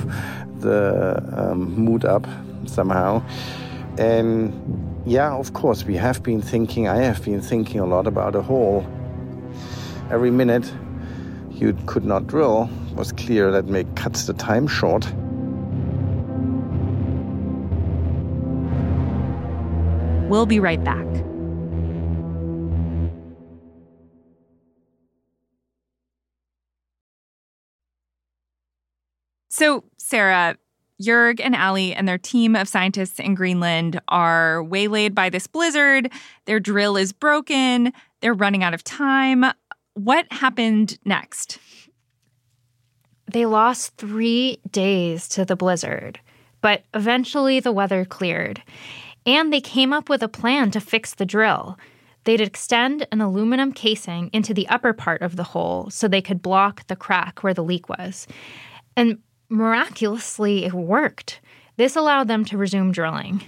the 0.59 1.21
um, 1.35 1.73
mood 1.75 2.05
up 2.05 2.27
somehow. 2.65 3.23
And 3.97 4.53
yeah, 5.05 5.33
of 5.33 5.53
course, 5.53 5.83
we 5.83 5.95
have 5.95 6.23
been 6.23 6.41
thinking, 6.41 6.87
I 6.87 6.97
have 6.97 7.23
been 7.23 7.41
thinking 7.41 7.79
a 7.79 7.85
lot 7.85 8.07
about 8.07 8.35
a 8.35 8.41
hole. 8.41 8.85
Every 10.09 10.31
minute 10.31 10.71
you 11.51 11.77
could 11.85 12.05
not 12.05 12.27
drill 12.27 12.69
was 12.95 13.11
clear 13.11 13.51
that 13.51 13.65
make 13.65 13.95
cuts 13.95 14.25
the 14.25 14.33
time 14.33 14.67
short. 14.67 15.05
We'll 20.29 20.45
be 20.45 20.59
right 20.59 20.81
back. 20.83 21.05
So, 29.49 29.83
Sarah, 29.97 30.55
Jörg 31.01 31.41
and 31.43 31.55
Allie 31.55 31.93
and 31.93 32.07
their 32.07 32.17
team 32.17 32.55
of 32.55 32.67
scientists 32.67 33.19
in 33.19 33.35
Greenland 33.35 33.99
are 34.07 34.63
waylaid 34.63 35.15
by 35.15 35.29
this 35.29 35.47
blizzard. 35.47 36.11
Their 36.45 36.59
drill 36.59 36.97
is 36.97 37.11
broken. 37.11 37.91
They're 38.21 38.33
running 38.33 38.63
out 38.63 38.73
of 38.73 38.83
time. 38.83 39.45
What 39.93 40.31
happened 40.31 40.97
next? 41.03 41.59
They 43.31 43.45
lost 43.45 43.97
three 43.97 44.59
days 44.71 45.27
to 45.29 45.45
the 45.45 45.55
blizzard, 45.55 46.19
but 46.61 46.83
eventually 46.93 47.59
the 47.59 47.71
weather 47.71 48.05
cleared. 48.05 48.61
And 49.25 49.51
they 49.51 49.61
came 49.61 49.93
up 49.93 50.09
with 50.09 50.23
a 50.23 50.27
plan 50.27 50.71
to 50.71 50.81
fix 50.81 51.13
the 51.13 51.25
drill. 51.25 51.77
They'd 52.23 52.41
extend 52.41 53.07
an 53.11 53.21
aluminum 53.21 53.71
casing 53.71 54.29
into 54.33 54.53
the 54.53 54.67
upper 54.67 54.93
part 54.93 55.21
of 55.21 55.35
the 55.35 55.43
hole 55.43 55.89
so 55.89 56.07
they 56.07 56.21
could 56.21 56.41
block 56.41 56.85
the 56.87 56.95
crack 56.95 57.41
where 57.41 57.53
the 57.53 57.63
leak 57.63 57.89
was. 57.89 58.27
And 58.95 59.19
miraculously, 59.51 60.65
it 60.65 60.73
worked. 60.73 61.41
This 61.77 61.95
allowed 61.95 62.27
them 62.27 62.45
to 62.45 62.57
resume 62.57 62.91
drilling. 62.91 63.43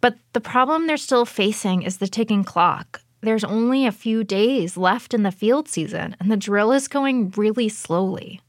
But 0.00 0.16
the 0.32 0.40
problem 0.40 0.86
they're 0.86 0.96
still 0.96 1.26
facing 1.26 1.82
is 1.82 1.98
the 1.98 2.08
ticking 2.08 2.44
clock. 2.44 3.02
There's 3.20 3.44
only 3.44 3.86
a 3.86 3.92
few 3.92 4.24
days 4.24 4.76
left 4.76 5.12
in 5.12 5.24
the 5.24 5.32
field 5.32 5.68
season, 5.68 6.16
and 6.18 6.30
the 6.30 6.36
drill 6.36 6.72
is 6.72 6.88
going 6.88 7.34
really 7.36 7.68
slowly. 7.68 8.40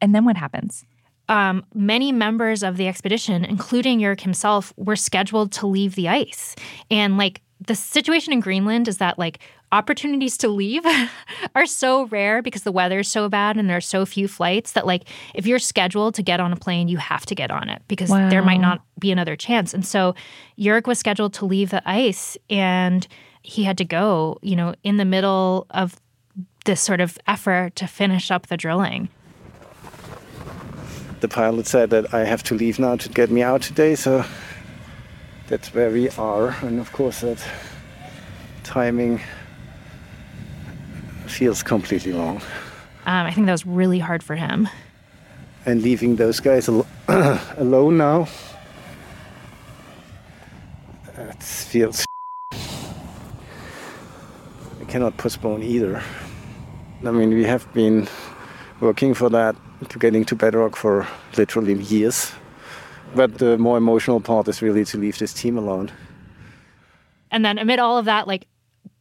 And 0.00 0.14
then 0.14 0.24
what 0.24 0.36
happens? 0.36 0.84
Um, 1.28 1.64
many 1.74 2.12
members 2.12 2.62
of 2.62 2.76
the 2.76 2.88
expedition, 2.88 3.44
including 3.44 4.00
Jörg 4.00 4.20
himself, 4.20 4.72
were 4.76 4.96
scheduled 4.96 5.52
to 5.52 5.66
leave 5.66 5.94
the 5.94 6.08
ice. 6.08 6.56
And 6.90 7.18
like 7.18 7.40
the 7.64 7.74
situation 7.74 8.32
in 8.32 8.40
Greenland 8.40 8.88
is 8.88 8.98
that 8.98 9.18
like 9.18 9.40
opportunities 9.76 10.38
to 10.38 10.48
leave 10.48 10.84
are 11.54 11.66
so 11.66 12.06
rare 12.06 12.40
because 12.40 12.62
the 12.62 12.72
weather 12.72 13.00
is 13.00 13.08
so 13.08 13.28
bad 13.28 13.58
and 13.58 13.68
there 13.68 13.76
are 13.76 13.80
so 13.80 14.06
few 14.06 14.26
flights 14.26 14.72
that 14.72 14.86
like 14.86 15.04
if 15.34 15.46
you're 15.46 15.58
scheduled 15.58 16.14
to 16.14 16.22
get 16.22 16.40
on 16.40 16.50
a 16.50 16.56
plane 16.56 16.88
you 16.88 16.96
have 16.96 17.26
to 17.26 17.34
get 17.34 17.50
on 17.50 17.68
it 17.68 17.82
because 17.86 18.08
wow. 18.08 18.30
there 18.30 18.42
might 18.42 18.60
not 18.60 18.80
be 18.98 19.12
another 19.12 19.36
chance. 19.36 19.74
And 19.74 19.84
so 19.84 20.14
Jörg 20.58 20.86
was 20.86 20.98
scheduled 20.98 21.34
to 21.34 21.44
leave 21.44 21.68
the 21.70 21.82
ice 21.84 22.38
and 22.48 23.06
he 23.42 23.64
had 23.64 23.76
to 23.78 23.84
go 23.84 24.38
you 24.40 24.56
know 24.56 24.74
in 24.82 24.96
the 24.96 25.04
middle 25.04 25.66
of 25.70 26.00
this 26.64 26.80
sort 26.80 27.00
of 27.00 27.18
effort 27.26 27.76
to 27.76 27.86
finish 27.86 28.30
up 28.30 28.46
the 28.46 28.56
drilling. 28.56 29.10
The 31.20 31.28
pilot 31.28 31.66
said 31.66 31.90
that 31.90 32.14
I 32.14 32.24
have 32.24 32.42
to 32.44 32.54
leave 32.54 32.78
now 32.78 32.96
to 32.96 33.08
get 33.10 33.30
me 33.30 33.42
out 33.42 33.60
today. 33.62 33.94
So 33.94 34.24
that's 35.48 35.74
where 35.74 35.90
we 35.90 36.08
are. 36.10 36.56
And 36.62 36.80
of 36.80 36.92
course 36.92 37.20
that 37.20 37.42
timing 38.64 39.20
feels 41.30 41.62
completely 41.62 42.12
wrong. 42.12 42.36
Um, 43.06 43.26
I 43.26 43.32
think 43.32 43.46
that 43.46 43.52
was 43.52 43.66
really 43.66 43.98
hard 43.98 44.22
for 44.22 44.36
him. 44.36 44.68
And 45.64 45.82
leaving 45.82 46.16
those 46.16 46.40
guys 46.40 46.68
al- 46.68 46.86
alone 47.56 47.98
now, 47.98 48.28
that 51.16 51.42
feels. 51.42 52.04
I 52.52 52.54
cannot 54.88 55.16
postpone 55.16 55.62
either. 55.62 56.02
I 57.04 57.10
mean, 57.10 57.30
we 57.30 57.44
have 57.44 57.72
been 57.74 58.08
working 58.80 59.14
for 59.14 59.28
that, 59.30 59.56
to 59.88 59.98
getting 59.98 60.24
to 60.24 60.34
bedrock 60.34 60.76
for 60.76 61.06
literally 61.36 61.74
years. 61.74 62.32
But 63.14 63.38
the 63.38 63.58
more 63.58 63.76
emotional 63.76 64.20
part 64.20 64.48
is 64.48 64.62
really 64.62 64.84
to 64.86 64.98
leave 64.98 65.18
this 65.18 65.32
team 65.32 65.58
alone. 65.58 65.90
And 67.30 67.44
then 67.44 67.58
amid 67.58 67.78
all 67.78 67.98
of 67.98 68.04
that, 68.06 68.26
like 68.26 68.46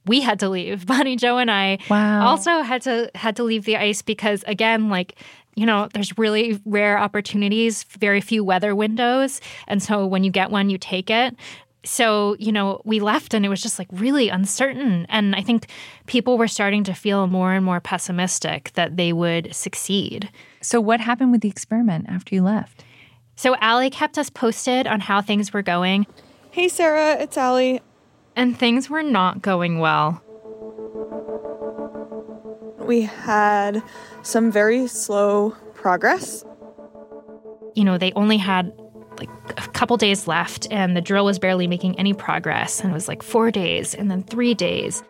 we 0.06 0.22
had 0.22 0.40
to 0.40 0.50
leave. 0.50 0.86
Bonnie 0.88 1.16
Jo 1.16 1.38
and 1.38 1.52
I 1.52 1.80
wow. 1.90 2.26
also 2.26 2.62
had 2.62 2.82
to 2.84 3.10
had 3.16 3.36
to 3.38 3.44
leave 3.44 3.66
the 3.66 3.78
ice 3.78 4.02
because 4.02 4.44
again, 4.48 4.90
like 4.90 5.16
you 5.56 5.66
know, 5.66 5.88
there's 5.94 6.18
really 6.18 6.60
rare 6.66 7.00
opportunities, 7.00 7.84
very 7.84 8.20
few 8.20 8.44
weather 8.44 8.76
windows, 8.76 9.40
and 9.68 9.82
so 9.82 10.06
when 10.06 10.24
you 10.24 10.32
get 10.32 10.52
one, 10.52 10.70
you 10.70 10.78
take 10.78 11.10
it. 11.10 11.36
So, 11.86 12.36
you 12.40 12.52
know, 12.52 12.82
we 12.84 13.00
left 13.00 13.34
and 13.34 13.46
it 13.46 13.50
was 13.50 13.62
just 13.62 13.78
like 13.78 13.88
really 13.92 14.28
uncertain. 14.30 15.06
And 15.08 15.36
I 15.36 15.42
think 15.42 15.68
people 16.08 16.38
were 16.38 16.48
starting 16.48 16.84
to 16.86 16.94
feel 16.94 17.28
more 17.28 17.54
and 17.54 17.64
more 17.64 17.80
pessimistic 17.80 18.72
that 18.74 18.98
they 18.98 19.14
would 19.14 19.56
succeed. 19.56 20.30
So, 20.62 20.82
what 20.82 21.00
happened 21.00 21.32
with 21.32 21.42
the 21.42 21.48
experiment 21.48 22.08
after 22.10 22.34
you 22.34 22.42
left? 22.42 22.84
So, 23.36 23.56
Allie 23.58 23.92
kept 23.92 24.18
us 24.18 24.30
posted 24.30 24.88
on 24.88 25.00
how 25.00 25.22
things 25.22 25.54
were 25.54 25.62
going. 25.62 26.08
Hey, 26.52 26.70
Sarah, 26.70 27.22
it's 27.22 27.38
Allie 27.38 27.82
and 28.36 28.58
things 28.58 28.90
were 28.90 29.04
not 29.04 29.42
going 29.42 29.80
well. 29.80 30.22
We 32.80 33.02
had 33.02 33.82
some 34.22 34.52
very 34.52 34.88
slow 34.88 35.52
progress. 35.74 36.46
You 37.74 37.84
know, 37.84 37.98
they 37.98 38.12
only 38.14 38.38
had 38.38 38.72
like 39.18 39.30
a 39.58 39.68
couple 39.70 39.98
days 39.98 40.28
left, 40.28 40.68
and 40.72 40.96
the 40.96 41.02
drill 41.02 41.26
was 41.26 41.40
barely 41.40 41.68
making 41.68 41.98
any 41.98 42.14
progress. 42.14 42.82
And 42.82 42.92
it 42.92 42.94
was 42.94 43.08
like 43.08 43.24
four 43.24 43.50
days, 43.52 43.96
and 43.96 44.12
then 44.12 44.24
three 44.24 44.54
days. 44.54 45.04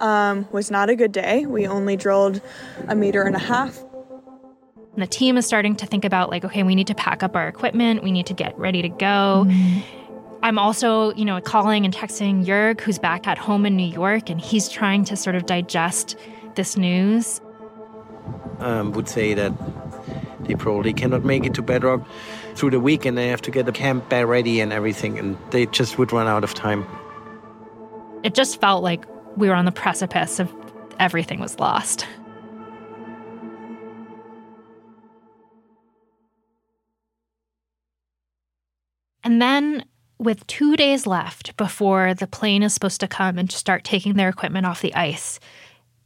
Um, 0.00 0.48
was 0.52 0.70
not 0.70 0.90
a 0.90 0.96
good 0.96 1.12
day. 1.12 1.46
We 1.46 1.66
only 1.66 1.96
drilled 1.96 2.40
a 2.88 2.94
meter 2.94 3.22
and 3.22 3.36
a 3.36 3.38
half. 3.38 3.82
And 4.92 5.02
the 5.02 5.06
team 5.06 5.36
is 5.36 5.46
starting 5.46 5.76
to 5.76 5.86
think 5.86 6.04
about 6.04 6.30
like, 6.30 6.44
okay, 6.44 6.62
we 6.62 6.74
need 6.74 6.88
to 6.88 6.94
pack 6.94 7.22
up 7.22 7.34
our 7.36 7.48
equipment. 7.48 8.02
We 8.02 8.12
need 8.12 8.26
to 8.26 8.34
get 8.34 8.56
ready 8.58 8.82
to 8.82 8.88
go. 8.88 9.44
Mm-hmm. 9.46 10.03
I'm 10.44 10.58
also, 10.58 11.14
you 11.14 11.24
know, 11.24 11.40
calling 11.40 11.86
and 11.86 11.94
texting 11.94 12.44
Jörg, 12.44 12.78
who's 12.78 12.98
back 12.98 13.26
at 13.26 13.38
home 13.38 13.64
in 13.64 13.76
New 13.76 13.88
York, 13.88 14.28
and 14.28 14.38
he's 14.38 14.68
trying 14.68 15.02
to 15.06 15.16
sort 15.16 15.36
of 15.36 15.46
digest 15.46 16.16
this 16.54 16.76
news. 16.76 17.40
Um, 18.58 18.92
would 18.92 19.08
say 19.08 19.32
that 19.32 19.54
they 20.40 20.54
probably 20.54 20.92
cannot 20.92 21.24
make 21.24 21.46
it 21.46 21.54
to 21.54 21.62
Bedrock 21.62 22.06
through 22.56 22.72
the 22.72 22.78
week, 22.78 23.06
and 23.06 23.16
they 23.16 23.28
have 23.28 23.40
to 23.40 23.50
get 23.50 23.64
the 23.64 23.72
camp 23.72 24.12
ready 24.12 24.60
and 24.60 24.70
everything, 24.70 25.18
and 25.18 25.38
they 25.50 25.64
just 25.64 25.96
would 25.96 26.12
run 26.12 26.26
out 26.26 26.44
of 26.44 26.52
time. 26.52 26.86
It 28.22 28.34
just 28.34 28.60
felt 28.60 28.82
like 28.82 29.02
we 29.38 29.48
were 29.48 29.54
on 29.54 29.64
the 29.64 29.72
precipice 29.72 30.40
of 30.40 30.52
everything 30.98 31.40
was 31.40 31.58
lost. 31.58 32.06
And 39.24 39.40
then 39.40 39.86
with 40.18 40.46
two 40.46 40.76
days 40.76 41.06
left 41.06 41.56
before 41.56 42.14
the 42.14 42.26
plane 42.26 42.62
is 42.62 42.72
supposed 42.72 43.00
to 43.00 43.08
come 43.08 43.38
and 43.38 43.50
start 43.50 43.84
taking 43.84 44.14
their 44.14 44.28
equipment 44.28 44.66
off 44.66 44.80
the 44.80 44.94
ice, 44.94 45.40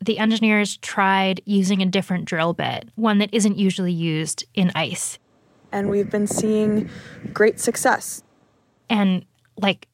the 0.00 0.19
engineers 0.19 0.77
tried 0.79 1.41
using 1.45 1.83
a 1.83 1.87
different 1.87 2.25
drill 2.25 2.55
bit, 2.55 2.88
one 2.95 3.19
that 3.19 3.31
isn't 3.33 3.59
usually 3.59 3.93
used 3.93 4.45
in 4.55 4.71
ice. 4.75 5.19
And 5.73 5.91
we've 5.91 6.11
been 6.11 6.27
seeing 6.27 6.88
great 7.33 7.61
success. 7.61 8.23
And 8.88 9.25
like, 9.57 9.87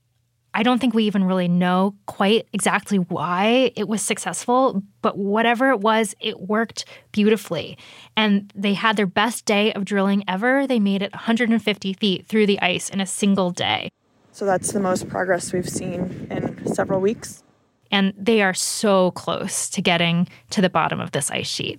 I 0.57 0.63
don't 0.63 0.79
think 0.79 0.95
we 0.95 1.05
even 1.05 1.25
really 1.25 1.49
know 1.49 1.97
quite 2.07 2.47
exactly 2.53 2.99
why 2.99 3.73
it 3.75 3.89
was 3.89 4.01
successful, 4.03 4.85
but 5.03 5.19
whatever 5.19 5.71
it 5.71 5.81
was, 5.81 6.15
it 6.21 6.39
worked 6.39 6.85
beautifully. 7.11 7.77
And 8.17 8.53
they 8.55 8.75
had 8.75 8.97
their 8.97 9.07
best 9.07 9.47
day 9.47 9.73
of 9.73 9.85
drilling 9.85 10.23
ever. 10.29 10.69
They 10.69 10.79
made 10.79 11.03
it 11.03 11.13
150 11.13 11.95
feet 11.95 12.27
through 12.29 12.47
the 12.47 12.61
ice 12.61 12.89
in 12.89 13.01
a 13.01 13.07
single 13.07 13.51
day 13.51 13.91
So 14.35 14.45
that's 14.45 14.73
the 14.73 14.81
most 14.81 15.09
progress 15.09 15.53
we've 15.53 15.69
seen 15.69 16.27
in 16.29 16.67
several 16.75 17.01
weeks. 17.01 17.45
And 17.93 18.13
they 18.19 18.43
are 18.43 18.53
so 18.53 19.13
close 19.13 19.71
to 19.71 19.81
getting 19.81 20.27
to 20.51 20.61
the 20.61 20.69
bottom 20.69 20.99
of 20.99 21.13
this 21.13 21.31
ice 21.31 21.47
sheet. 21.47 21.79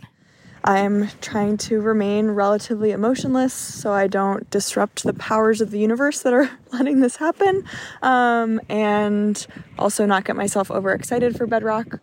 I'm 0.63 1.09
trying 1.19 1.57
to 1.57 1.81
remain 1.81 2.29
relatively 2.29 2.91
emotionless 2.91 3.53
so 3.53 3.91
I 3.91 4.07
don't 4.07 4.49
disrupt 4.51 5.03
the 5.03 5.13
powers 5.13 5.59
of 5.59 5.69
the 5.69 5.79
universe 5.79 6.21
that 6.21 6.31
are 6.31 6.49
letting 6.71 7.01
this 7.01 7.17
happen, 7.17 7.65
um, 8.01 8.61
and 8.69 9.45
also 9.77 10.05
not 10.05 10.23
get 10.23 10.37
myself 10.37 10.71
overexcited 10.71 11.35
for 11.35 11.45
bedrock. 11.45 11.99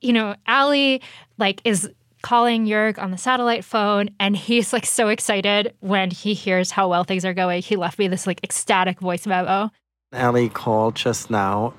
You 0.00 0.12
know, 0.12 0.34
Allie 0.48 1.02
like 1.38 1.60
is 1.64 1.88
calling 2.22 2.66
Jörg 2.66 2.98
on 2.98 3.10
the 3.10 3.18
satellite 3.18 3.64
phone, 3.64 4.10
and 4.18 4.36
he's 4.36 4.72
like 4.72 4.86
so 4.86 5.08
excited 5.08 5.74
when 5.80 6.10
he 6.10 6.34
hears 6.34 6.70
how 6.70 6.88
well 6.88 7.04
things 7.04 7.24
are 7.24 7.34
going. 7.34 7.62
He 7.62 7.76
left 7.76 7.98
me 7.98 8.08
this 8.08 8.26
like 8.26 8.40
ecstatic 8.42 9.00
voice 9.00 9.26
memo. 9.26 9.70
Allie 10.12 10.48
called 10.48 10.96
just 10.96 11.30
now, 11.30 11.74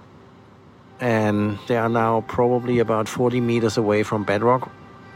and 0.99 1.59
they 1.67 1.77
are 1.77 1.89
now 1.89 2.21
probably 2.21 2.79
about 2.79 3.09
40 3.09 3.41
meters 3.41 3.77
away 3.77 4.03
from 4.03 4.23
bedrock 4.23 4.71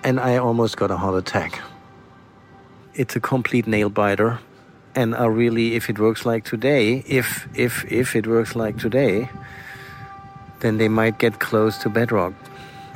and 0.06 0.20
I 0.20 0.38
almost 0.38 0.78
got 0.78 0.92
a 0.92 0.98
heart 0.98 1.18
attack. 1.18 1.60
It's 2.94 3.16
a 3.16 3.20
complete 3.20 3.66
nail 3.66 3.90
biter, 3.90 4.40
and 4.94 5.16
I 5.16 5.26
really, 5.26 5.74
if 5.74 5.90
it 5.90 5.98
works 5.98 6.26
like 6.26 6.46
today, 6.46 7.04
if 7.08 7.48
if 7.56 7.84
if 7.92 8.16
it 8.16 8.28
works 8.28 8.56
like 8.56 8.78
today, 8.78 9.30
then 10.60 10.78
they 10.78 10.88
might 10.88 11.18
get 11.18 11.40
close 11.40 11.80
to 11.80 11.90
bedrock. 11.90 12.34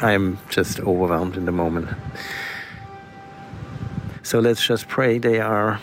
I'm 0.01 0.37
just 0.49 0.79
overwhelmed 0.79 1.35
in 1.35 1.45
the 1.45 1.51
moment. 1.51 1.89
So 4.23 4.39
let's 4.39 4.65
just 4.65 4.87
pray 4.87 5.17
they 5.17 5.39
are. 5.39 5.79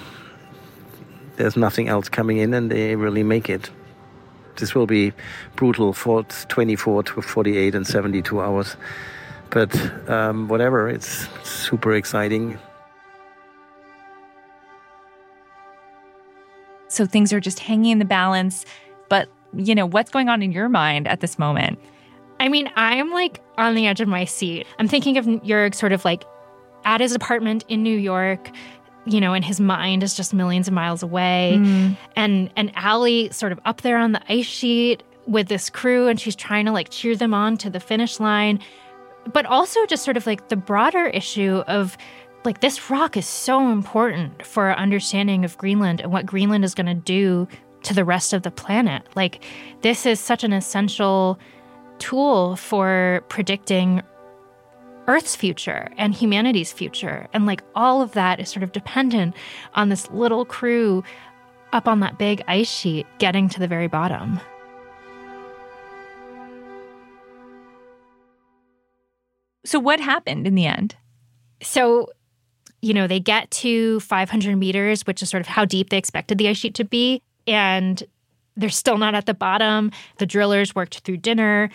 There's 1.37 1.57
nothing 1.57 1.89
else 1.89 2.09
coming 2.09 2.39
in, 2.39 2.55
and 2.55 2.71
they 2.71 2.97
really 2.97 3.23
make 3.23 3.51
it. 3.51 3.71
This 4.57 4.75
will 4.75 4.87
be 4.87 5.13
brutal 5.55 5.93
for 5.93 6.23
24 6.23 7.03
to 7.03 7.23
48 7.23 7.75
and 7.75 7.87
72 7.87 8.41
hours. 8.41 8.77
But 9.51 9.75
um, 10.09 10.49
whatever, 10.49 10.89
it's 10.89 11.29
super 11.47 11.93
exciting. 11.93 12.59
So 16.89 17.05
things 17.05 17.33
are 17.33 17.41
just 17.41 17.61
hanging 17.61 17.91
in 17.91 17.99
the 17.99 18.07
balance. 18.07 18.65
But, 19.11 19.29
you 19.55 19.75
know, 19.75 19.87
what's 19.87 20.11
going 20.11 20.31
on 20.31 20.43
in 20.43 20.53
your 20.53 20.69
mind 20.71 21.07
at 21.07 21.21
this 21.21 21.39
moment? 21.39 21.79
I 22.41 22.49
mean, 22.49 22.71
I'm 22.77 23.11
like 23.11 23.41
on 23.59 23.75
the 23.75 23.87
edge 23.87 24.01
of 24.01 24.09
my 24.09 24.25
seat. 24.25 24.67
I'm 24.79 24.89
thinking 24.89 25.17
of 25.17 25.27
Jörg 25.27 25.75
sort 25.75 25.93
of 25.93 26.05
like 26.05 26.25
at 26.85 27.01
his 27.01 27.15
apartment 27.15 27.65
in 27.69 27.83
New 27.83 27.97
York, 27.97 28.51
you 29.07 29.21
know, 29.21 29.33
and 29.33 29.45
his 29.45 29.61
mind 29.61 30.03
is 30.03 30.15
just 30.15 30.35
millions 30.35 30.69
of 30.69 30.75
miles 30.75 31.03
away. 31.03 31.57
Mm. 31.59 31.97
And 32.15 32.51
and 32.57 32.73
Allie 32.75 33.31
sort 33.31 33.53
of 33.53 33.61
up 33.65 33.83
there 33.83 33.97
on 33.97 34.13
the 34.13 34.23
ice 34.33 34.47
sheet 34.47 35.03
with 35.27 35.49
this 35.49 35.71
crew 35.71 36.07
and 36.07 36.21
she's 36.21 36.37
trying 36.37 36.67
to 36.67 36.73
like 36.73 36.91
cheer 36.91 37.17
them 37.17 37.35
on 37.35 37.57
to 37.57 37.69
the 37.69 37.81
finish 37.81 38.21
line 38.21 38.61
but 39.33 39.47
also 39.47 39.85
just 39.87 40.05
sort 40.05 40.17
of 40.17 40.27
like 40.27 40.49
the 40.49 40.57
broader 40.57 41.07
issue 41.07 41.63
of 41.67 41.97
like 42.45 42.61
this 42.61 42.91
rock 42.91 43.17
is 43.17 43.27
so 43.27 43.71
important 43.71 44.45
for 44.47 44.67
our 44.67 44.77
understanding 44.77 45.45
of 45.45 45.59
Greenland 45.59 46.01
and 46.01 46.13
what 46.13 46.27
Greenland 46.27 46.65
is 46.65 46.75
going 46.75 46.87
to 46.87 46.95
do 46.95 47.49
to 47.83 47.95
the 47.95 48.05
rest 48.05 48.33
of 48.33 48.43
the 48.43 48.51
planet. 48.51 49.03
Like 49.17 49.45
this 49.83 50.07
is 50.07 50.21
such 50.21 50.45
an 50.45 50.53
essential 50.53 51.39
tool 51.99 52.57
for 52.57 53.25
predicting 53.29 54.03
Earth's 55.09 55.37
future 55.37 55.89
and 55.97 56.15
humanity's 56.15 56.73
future. 56.73 57.29
And 57.33 57.47
like 57.47 57.63
all 57.75 58.03
of 58.03 58.13
that 58.13 58.41
is 58.41 58.49
sort 58.49 58.63
of 58.63 58.73
dependent 58.73 59.35
on 59.75 59.89
this 59.89 60.11
little 60.11 60.45
crew 60.45 61.05
up 61.73 61.87
on 61.87 62.01
that 62.01 62.19
big 62.19 62.43
ice 62.49 62.71
sheet 62.71 63.07
getting 63.19 63.49
to 63.51 63.61
the 63.61 63.69
very 63.69 63.87
bottom. 63.87 64.41
So, 69.65 69.81
what 69.81 69.99
happened 69.99 70.47
in 70.47 70.55
the 70.55 70.67
end? 70.67 70.95
So, 71.61 72.11
you 72.83 72.95
know, 72.95 73.09
they 73.09 73.19
get 73.19 73.51
to 73.51 73.99
500 74.01 74.57
meters, 74.57 75.03
which 75.07 75.23
is 75.23 75.29
sort 75.29 75.41
of 75.41 75.49
how 75.49 75.65
deep 75.65 75.91
they 75.91 75.99
expected 75.99 76.39
the 76.39 76.49
ice 76.49 76.57
sheet 76.57 76.75
to 76.77 76.85
be. 76.85 77.21
And 77.49 78.03
they're 78.57 78.69
still 78.69 78.99
not 78.99 79.15
at 79.15 79.27
the 79.27 79.35
bottom. 79.35 79.91
The 80.19 80.27
drillers 80.27 80.75
worked 80.75 81.01
through 81.01 81.19
dinner 81.19 81.71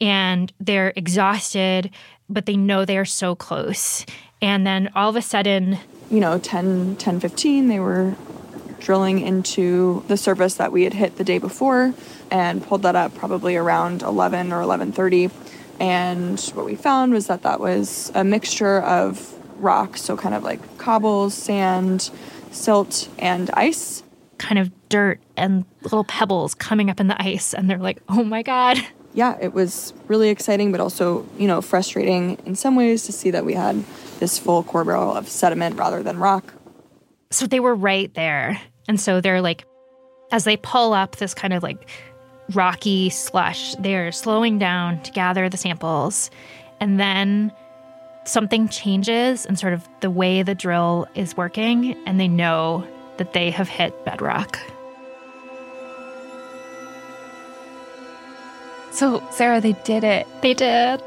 and 0.00 0.52
they're 0.58 0.92
exhausted, 0.96 1.90
but 2.28 2.46
they 2.46 2.56
know 2.56 2.84
they 2.84 2.98
are 2.98 3.04
so 3.04 3.34
close. 3.34 4.04
And 4.42 4.66
then 4.66 4.90
all 4.94 5.08
of 5.08 5.16
a 5.16 5.22
sudden, 5.22 5.78
you 6.10 6.20
know, 6.20 6.38
10, 6.38 6.96
10 6.96 7.20
15, 7.20 7.68
they 7.68 7.80
were 7.80 8.14
drilling 8.80 9.20
into 9.20 10.04
the 10.08 10.16
surface 10.16 10.54
that 10.54 10.70
we 10.70 10.84
had 10.84 10.92
hit 10.92 11.16
the 11.16 11.24
day 11.24 11.38
before 11.38 11.94
and 12.30 12.62
pulled 12.62 12.82
that 12.82 12.96
up 12.96 13.14
probably 13.14 13.56
around 13.56 14.02
11 14.02 14.52
or 14.52 14.60
11:30 14.60 15.30
and 15.80 16.40
what 16.54 16.66
we 16.66 16.76
found 16.76 17.12
was 17.12 17.26
that 17.26 17.42
that 17.42 17.60
was 17.60 18.12
a 18.14 18.24
mixture 18.24 18.80
of 18.80 19.34
rocks, 19.60 20.02
so 20.02 20.16
kind 20.16 20.34
of 20.34 20.42
like 20.42 20.78
cobbles, 20.78 21.34
sand, 21.34 22.10
silt, 22.50 23.08
and 23.18 23.50
ice. 23.54 24.02
Kind 24.38 24.58
of 24.58 24.83
dirt 24.94 25.18
and 25.36 25.64
little 25.82 26.04
pebbles 26.04 26.54
coming 26.54 26.88
up 26.88 27.00
in 27.00 27.08
the 27.08 27.20
ice. 27.20 27.52
And 27.52 27.68
they're 27.68 27.78
like, 27.78 28.00
oh 28.08 28.22
my 28.22 28.42
God. 28.42 28.78
Yeah, 29.12 29.36
it 29.40 29.52
was 29.52 29.92
really 30.06 30.28
exciting, 30.28 30.70
but 30.70 30.80
also, 30.80 31.26
you 31.36 31.48
know, 31.48 31.60
frustrating 31.60 32.38
in 32.46 32.54
some 32.54 32.76
ways 32.76 33.02
to 33.06 33.12
see 33.12 33.32
that 33.32 33.44
we 33.44 33.54
had 33.54 33.82
this 34.20 34.38
full 34.38 34.62
core 34.62 34.84
barrel 34.84 35.12
of 35.12 35.28
sediment 35.28 35.76
rather 35.76 36.04
than 36.04 36.18
rock. 36.18 36.54
So 37.32 37.48
they 37.48 37.58
were 37.58 37.74
right 37.74 38.14
there. 38.14 38.60
And 38.86 39.00
so 39.00 39.20
they're 39.20 39.40
like, 39.40 39.64
as 40.30 40.44
they 40.44 40.56
pull 40.56 40.92
up 40.92 41.16
this 41.16 41.34
kind 41.34 41.52
of 41.52 41.64
like 41.64 41.88
rocky 42.52 43.10
slush. 43.10 43.74
They're 43.76 44.12
slowing 44.12 44.58
down 44.58 45.02
to 45.02 45.10
gather 45.10 45.48
the 45.48 45.56
samples. 45.56 46.30
And 46.80 47.00
then 47.00 47.52
something 48.26 48.68
changes 48.68 49.46
and 49.46 49.58
sort 49.58 49.72
of 49.72 49.88
the 50.02 50.10
way 50.10 50.42
the 50.42 50.54
drill 50.54 51.06
is 51.14 51.36
working, 51.36 51.96
and 52.06 52.20
they 52.20 52.28
know 52.28 52.86
that 53.16 53.32
they 53.32 53.50
have 53.50 53.68
hit 53.68 54.04
bedrock. 54.04 54.58
So, 58.94 59.20
Sarah, 59.32 59.60
they 59.60 59.72
did 59.72 60.04
it. 60.04 60.24
They 60.40 60.54
did. 60.54 61.02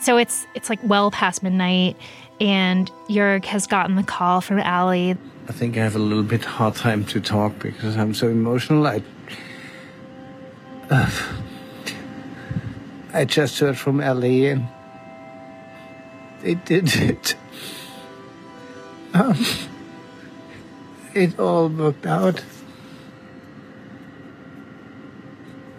So 0.00 0.16
it's 0.16 0.46
it's 0.54 0.70
like 0.70 0.78
well 0.84 1.10
past 1.10 1.42
midnight, 1.42 1.96
and 2.40 2.88
Jörg 3.08 3.44
has 3.46 3.66
gotten 3.66 3.96
the 3.96 4.04
call 4.04 4.40
from 4.40 4.60
Allie. 4.60 5.16
I 5.48 5.52
think 5.52 5.76
I 5.76 5.80
have 5.80 5.96
a 5.96 5.98
little 5.98 6.22
bit 6.22 6.44
hard 6.44 6.76
time 6.76 7.04
to 7.06 7.20
talk 7.20 7.58
because 7.58 7.96
I'm 7.96 8.14
so 8.14 8.28
emotional. 8.28 8.86
I 8.86 9.02
uh, 10.90 11.10
I 13.12 13.24
just 13.24 13.58
heard 13.58 13.76
from 13.76 14.00
Allie 14.00 14.46
and 14.46 14.68
they 16.42 16.54
did 16.54 16.94
it. 16.94 17.34
Um, 19.12 19.44
it 21.14 21.38
all 21.40 21.68
worked 21.68 22.06
out. 22.06 22.40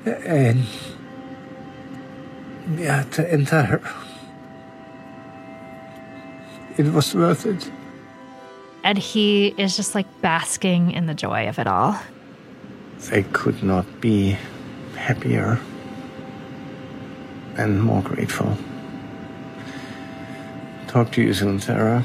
And 0.09 0.65
yeah, 2.77 3.03
to 3.03 3.31
enter 3.31 3.63
her 3.63 3.81
it 6.79 6.93
was 6.93 7.13
worth 7.13 7.45
it. 7.45 7.69
And 8.85 8.97
he 8.97 9.53
is 9.57 9.75
just 9.75 9.95
like 9.95 10.07
basking 10.21 10.91
in 10.91 11.07
the 11.07 11.13
joy 11.13 11.49
of 11.49 11.59
it 11.59 11.67
all. 11.67 11.99
They 13.09 13.23
could 13.23 13.61
not 13.61 13.85
be 13.99 14.37
happier 14.95 15.59
and 17.57 17.83
more 17.83 18.01
grateful. 18.01 18.57
Talk 20.87 21.11
to 21.13 21.21
you 21.21 21.33
soon, 21.33 21.59
Sarah. 21.59 22.03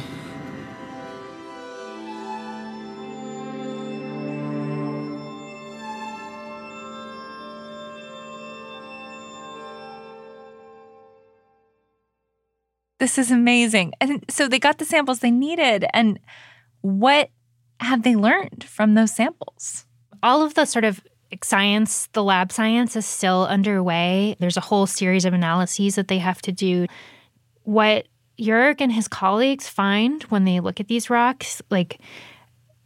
This 13.05 13.19
is 13.19 13.31
amazing. 13.31 13.93
And 14.01 14.25
so 14.31 14.49
they 14.49 14.59
got 14.59 14.79
the 14.79 14.87
samples 14.87 15.19
they 15.19 15.31
needed. 15.31 15.85
And 15.93 16.19
what 16.81 17.29
have 17.79 18.03
they 18.03 18.17
learned 18.17 18.65
from 18.67 18.95
those 18.95 19.15
samples? 19.15 19.85
All 20.23 20.43
of 20.43 20.55
the 20.55 20.65
sort 20.65 20.87
of 20.87 21.03
science, 21.43 22.09
the 22.15 22.25
lab 22.25 22.51
science 22.51 22.97
is 22.97 23.05
still 23.05 23.45
underway. 23.45 24.37
There's 24.41 24.57
a 24.57 24.63
whole 24.63 24.87
series 24.87 25.27
of 25.27 25.35
analyses 25.35 25.97
that 25.97 26.09
they 26.09 26.17
have 26.17 26.41
to 26.41 26.51
do. 26.51 26.87
What 27.65 28.09
Jörg 28.41 28.77
and 28.81 28.91
his 28.91 29.07
colleagues 29.07 29.69
find 29.69 30.23
when 30.23 30.45
they 30.45 30.61
look 30.61 30.81
at 30.81 30.89
these 30.89 31.11
rocks, 31.11 31.61
like 31.69 32.01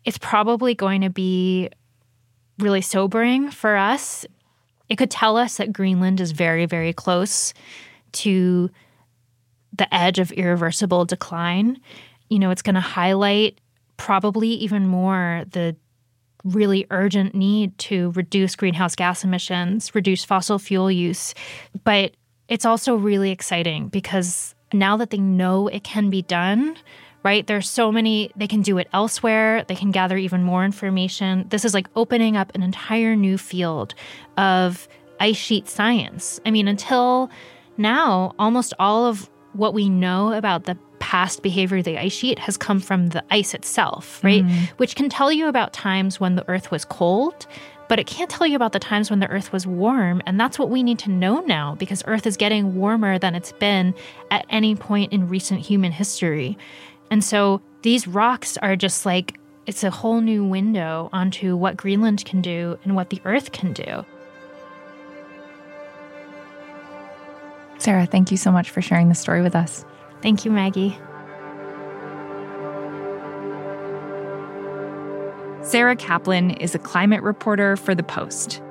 it's 0.05 0.19
probably 0.19 0.75
going 0.75 1.03
to 1.03 1.11
be 1.11 1.71
really 2.59 2.81
sobering 2.81 3.53
for 3.53 3.77
us. 3.77 4.27
It 4.89 4.97
could 4.97 5.13
tell 5.13 5.37
us 5.37 5.59
that 5.59 5.73
Greenland 5.73 6.21
is 6.21 6.33
very, 6.33 6.67
very 6.67 6.93
close 6.93 7.55
to 8.15 8.69
the 9.73 9.93
edge 9.95 10.19
of 10.19 10.33
irreversible 10.33 11.05
decline. 11.05 11.81
You 12.29 12.39
know, 12.39 12.51
it's 12.51 12.63
going 12.63 12.75
to 12.75 12.81
highlight 12.81 13.61
probably 13.97 14.49
even 14.49 14.87
more 14.87 15.45
the 15.51 15.77
really 16.45 16.87
urgent 16.91 17.35
need 17.35 17.77
to 17.79 18.13
reduce 18.13 18.57
greenhouse 18.57 18.95
gas 18.95 19.25
emissions, 19.25 19.95
reduce 19.95 20.25
fossil 20.25 20.59
fuel 20.59 20.91
use. 20.91 21.35
But 21.85 22.13
it's 22.49 22.65
also 22.65 22.95
really 22.95 23.31
exciting 23.31 23.89
because 23.89 24.55
now 24.73 24.97
that 24.97 25.11
they 25.11 25.19
know 25.19 25.69
it 25.69 25.85
can 25.85 26.11
be 26.11 26.23
done, 26.23 26.77
right? 27.25 27.47
There's 27.47 27.69
so 27.69 27.91
many, 27.91 28.31
they 28.37 28.47
can 28.47 28.63
do 28.63 28.79
it 28.79 28.89
elsewhere, 28.93 29.65
they 29.69 29.75
can 29.75 29.91
gather 29.91 30.17
even 30.17 30.43
more 30.43 30.65
information. 30.65 31.47
This 31.49 31.65
is 31.65 31.75
like 31.75 31.89
opening 31.97 32.37
up 32.37 32.55
an 32.55 32.63
entire 32.63 33.17
new 33.17 33.37
field 33.37 33.95
of 34.37 34.89
ice 35.21 35.37
sheet 35.37 35.69
science. 35.69 36.41
I 36.47 36.51
mean, 36.51 36.69
until 36.69 37.31
now, 37.77 38.35
almost 38.39 38.73
all 38.79 39.07
of 39.07 39.29
what 39.59 39.75
we 39.75 39.89
know 39.89 40.33
about 40.33 40.65
the 40.65 40.77
past 41.01 41.43
behavior 41.43 41.79
of 41.79 41.85
the 41.85 41.99
ice 41.99 42.13
sheet 42.13 42.39
has 42.39 42.57
come 42.57 42.81
from 42.81 43.09
the 43.09 43.25
ice 43.31 43.55
itself, 43.55 44.23
right? 44.23 44.45
Mm. 44.45 44.69
Which 44.79 44.95
can 44.97 45.09
tell 45.09 45.33
you 45.33 45.49
about 45.49 45.73
times 45.73 46.21
when 46.21 46.37
the 46.37 46.49
earth 46.49 46.71
was 46.71 46.85
cold, 46.85 47.47
but 47.89 47.99
it 47.99 48.07
can't 48.07 48.31
tell 48.31 48.47
you 48.47 48.57
about 48.57 48.73
the 48.73 48.79
times 48.79 49.11
when 49.11 49.21
the 49.21 49.29
earth 49.29 49.53
was 49.53 49.67
warm. 49.67 50.23
And 50.27 50.39
that's 50.39 50.59
what 50.59 50.71
we 50.71 50.83
need 50.83 50.99
to 51.01 51.11
know 51.11 51.41
now 51.41 51.75
because 51.77 52.03
earth 52.07 52.27
is 52.27 52.37
getting 52.37 52.77
warmer 52.77 53.19
than 53.19 53.35
it's 53.35 53.53
been 53.53 53.95
at 54.31 54.47
any 54.51 54.77
point 54.77 55.13
in 55.13 55.29
recent 55.29 55.61
human 55.61 55.93
history. 55.93 56.57
And 57.11 57.25
so 57.25 57.63
these 57.83 58.07
rocks 58.07 58.57
are 58.59 58.77
just 58.77 59.07
like, 59.07 59.39
it's 59.67 59.85
a 59.85 59.91
whole 59.91 60.21
new 60.21 60.45
window 60.45 61.09
onto 61.13 61.57
what 61.57 61.77
Greenland 61.77 62.25
can 62.25 62.41
do 62.41 62.79
and 62.85 62.95
what 62.95 63.11
the 63.11 63.21
earth 63.25 63.53
can 63.53 63.73
do. 63.73 64.05
Sarah, 67.79 68.07
thank 68.07 68.31
you 68.31 68.37
so 68.37 68.51
much 68.51 68.71
for 68.71 68.83
sharing 68.83 69.09
this 69.09 69.21
story 69.21 69.41
with 69.41 69.55
us. 69.55 69.85
Thank 70.21 70.45
you, 70.45 70.51
Maggie. 70.51 70.99
Sarah 75.63 75.97
Kaplan 75.97 76.53
is 76.53 76.75
a 76.75 76.79
climate 76.79 77.23
reporter 77.23 77.77
for 77.77 77.95
The 77.95 78.03
Post. 78.03 78.63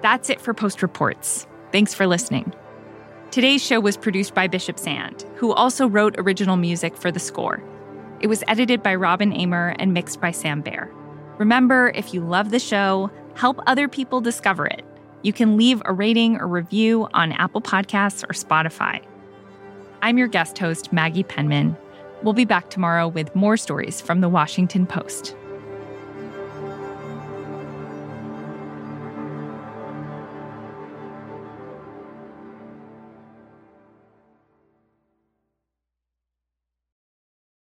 That's 0.00 0.30
it 0.30 0.40
for 0.40 0.54
Post 0.54 0.82
Reports. 0.82 1.46
Thanks 1.70 1.92
for 1.92 2.06
listening. 2.06 2.52
Today's 3.30 3.64
show 3.64 3.80
was 3.80 3.96
produced 3.96 4.34
by 4.34 4.46
Bishop 4.46 4.78
Sand, 4.78 5.24
who 5.36 5.52
also 5.52 5.86
wrote 5.86 6.14
original 6.18 6.56
music 6.56 6.96
for 6.96 7.10
the 7.10 7.18
score. 7.18 7.62
It 8.20 8.26
was 8.26 8.44
edited 8.46 8.82
by 8.82 8.94
Robin 8.94 9.32
Amer 9.32 9.74
and 9.78 9.92
mixed 9.92 10.20
by 10.20 10.30
Sam 10.30 10.60
Bair. 10.60 10.90
Remember, 11.38 11.90
if 11.94 12.14
you 12.14 12.20
love 12.20 12.50
the 12.50 12.58
show, 12.58 13.10
help 13.34 13.60
other 13.66 13.88
people 13.88 14.20
discover 14.20 14.66
it. 14.66 14.84
You 15.22 15.32
can 15.32 15.56
leave 15.56 15.80
a 15.84 15.92
rating 15.92 16.40
or 16.40 16.48
review 16.48 17.08
on 17.14 17.32
Apple 17.32 17.60
Podcasts 17.60 18.24
or 18.24 18.32
Spotify. 18.32 19.00
I'm 20.02 20.18
your 20.18 20.26
guest 20.26 20.58
host, 20.58 20.92
Maggie 20.92 21.22
Penman. 21.22 21.76
We'll 22.24 22.32
be 22.32 22.44
back 22.44 22.70
tomorrow 22.70 23.06
with 23.06 23.34
more 23.36 23.56
stories 23.56 24.00
from 24.00 24.20
the 24.20 24.28
Washington 24.28 24.84
Post. 24.84 25.36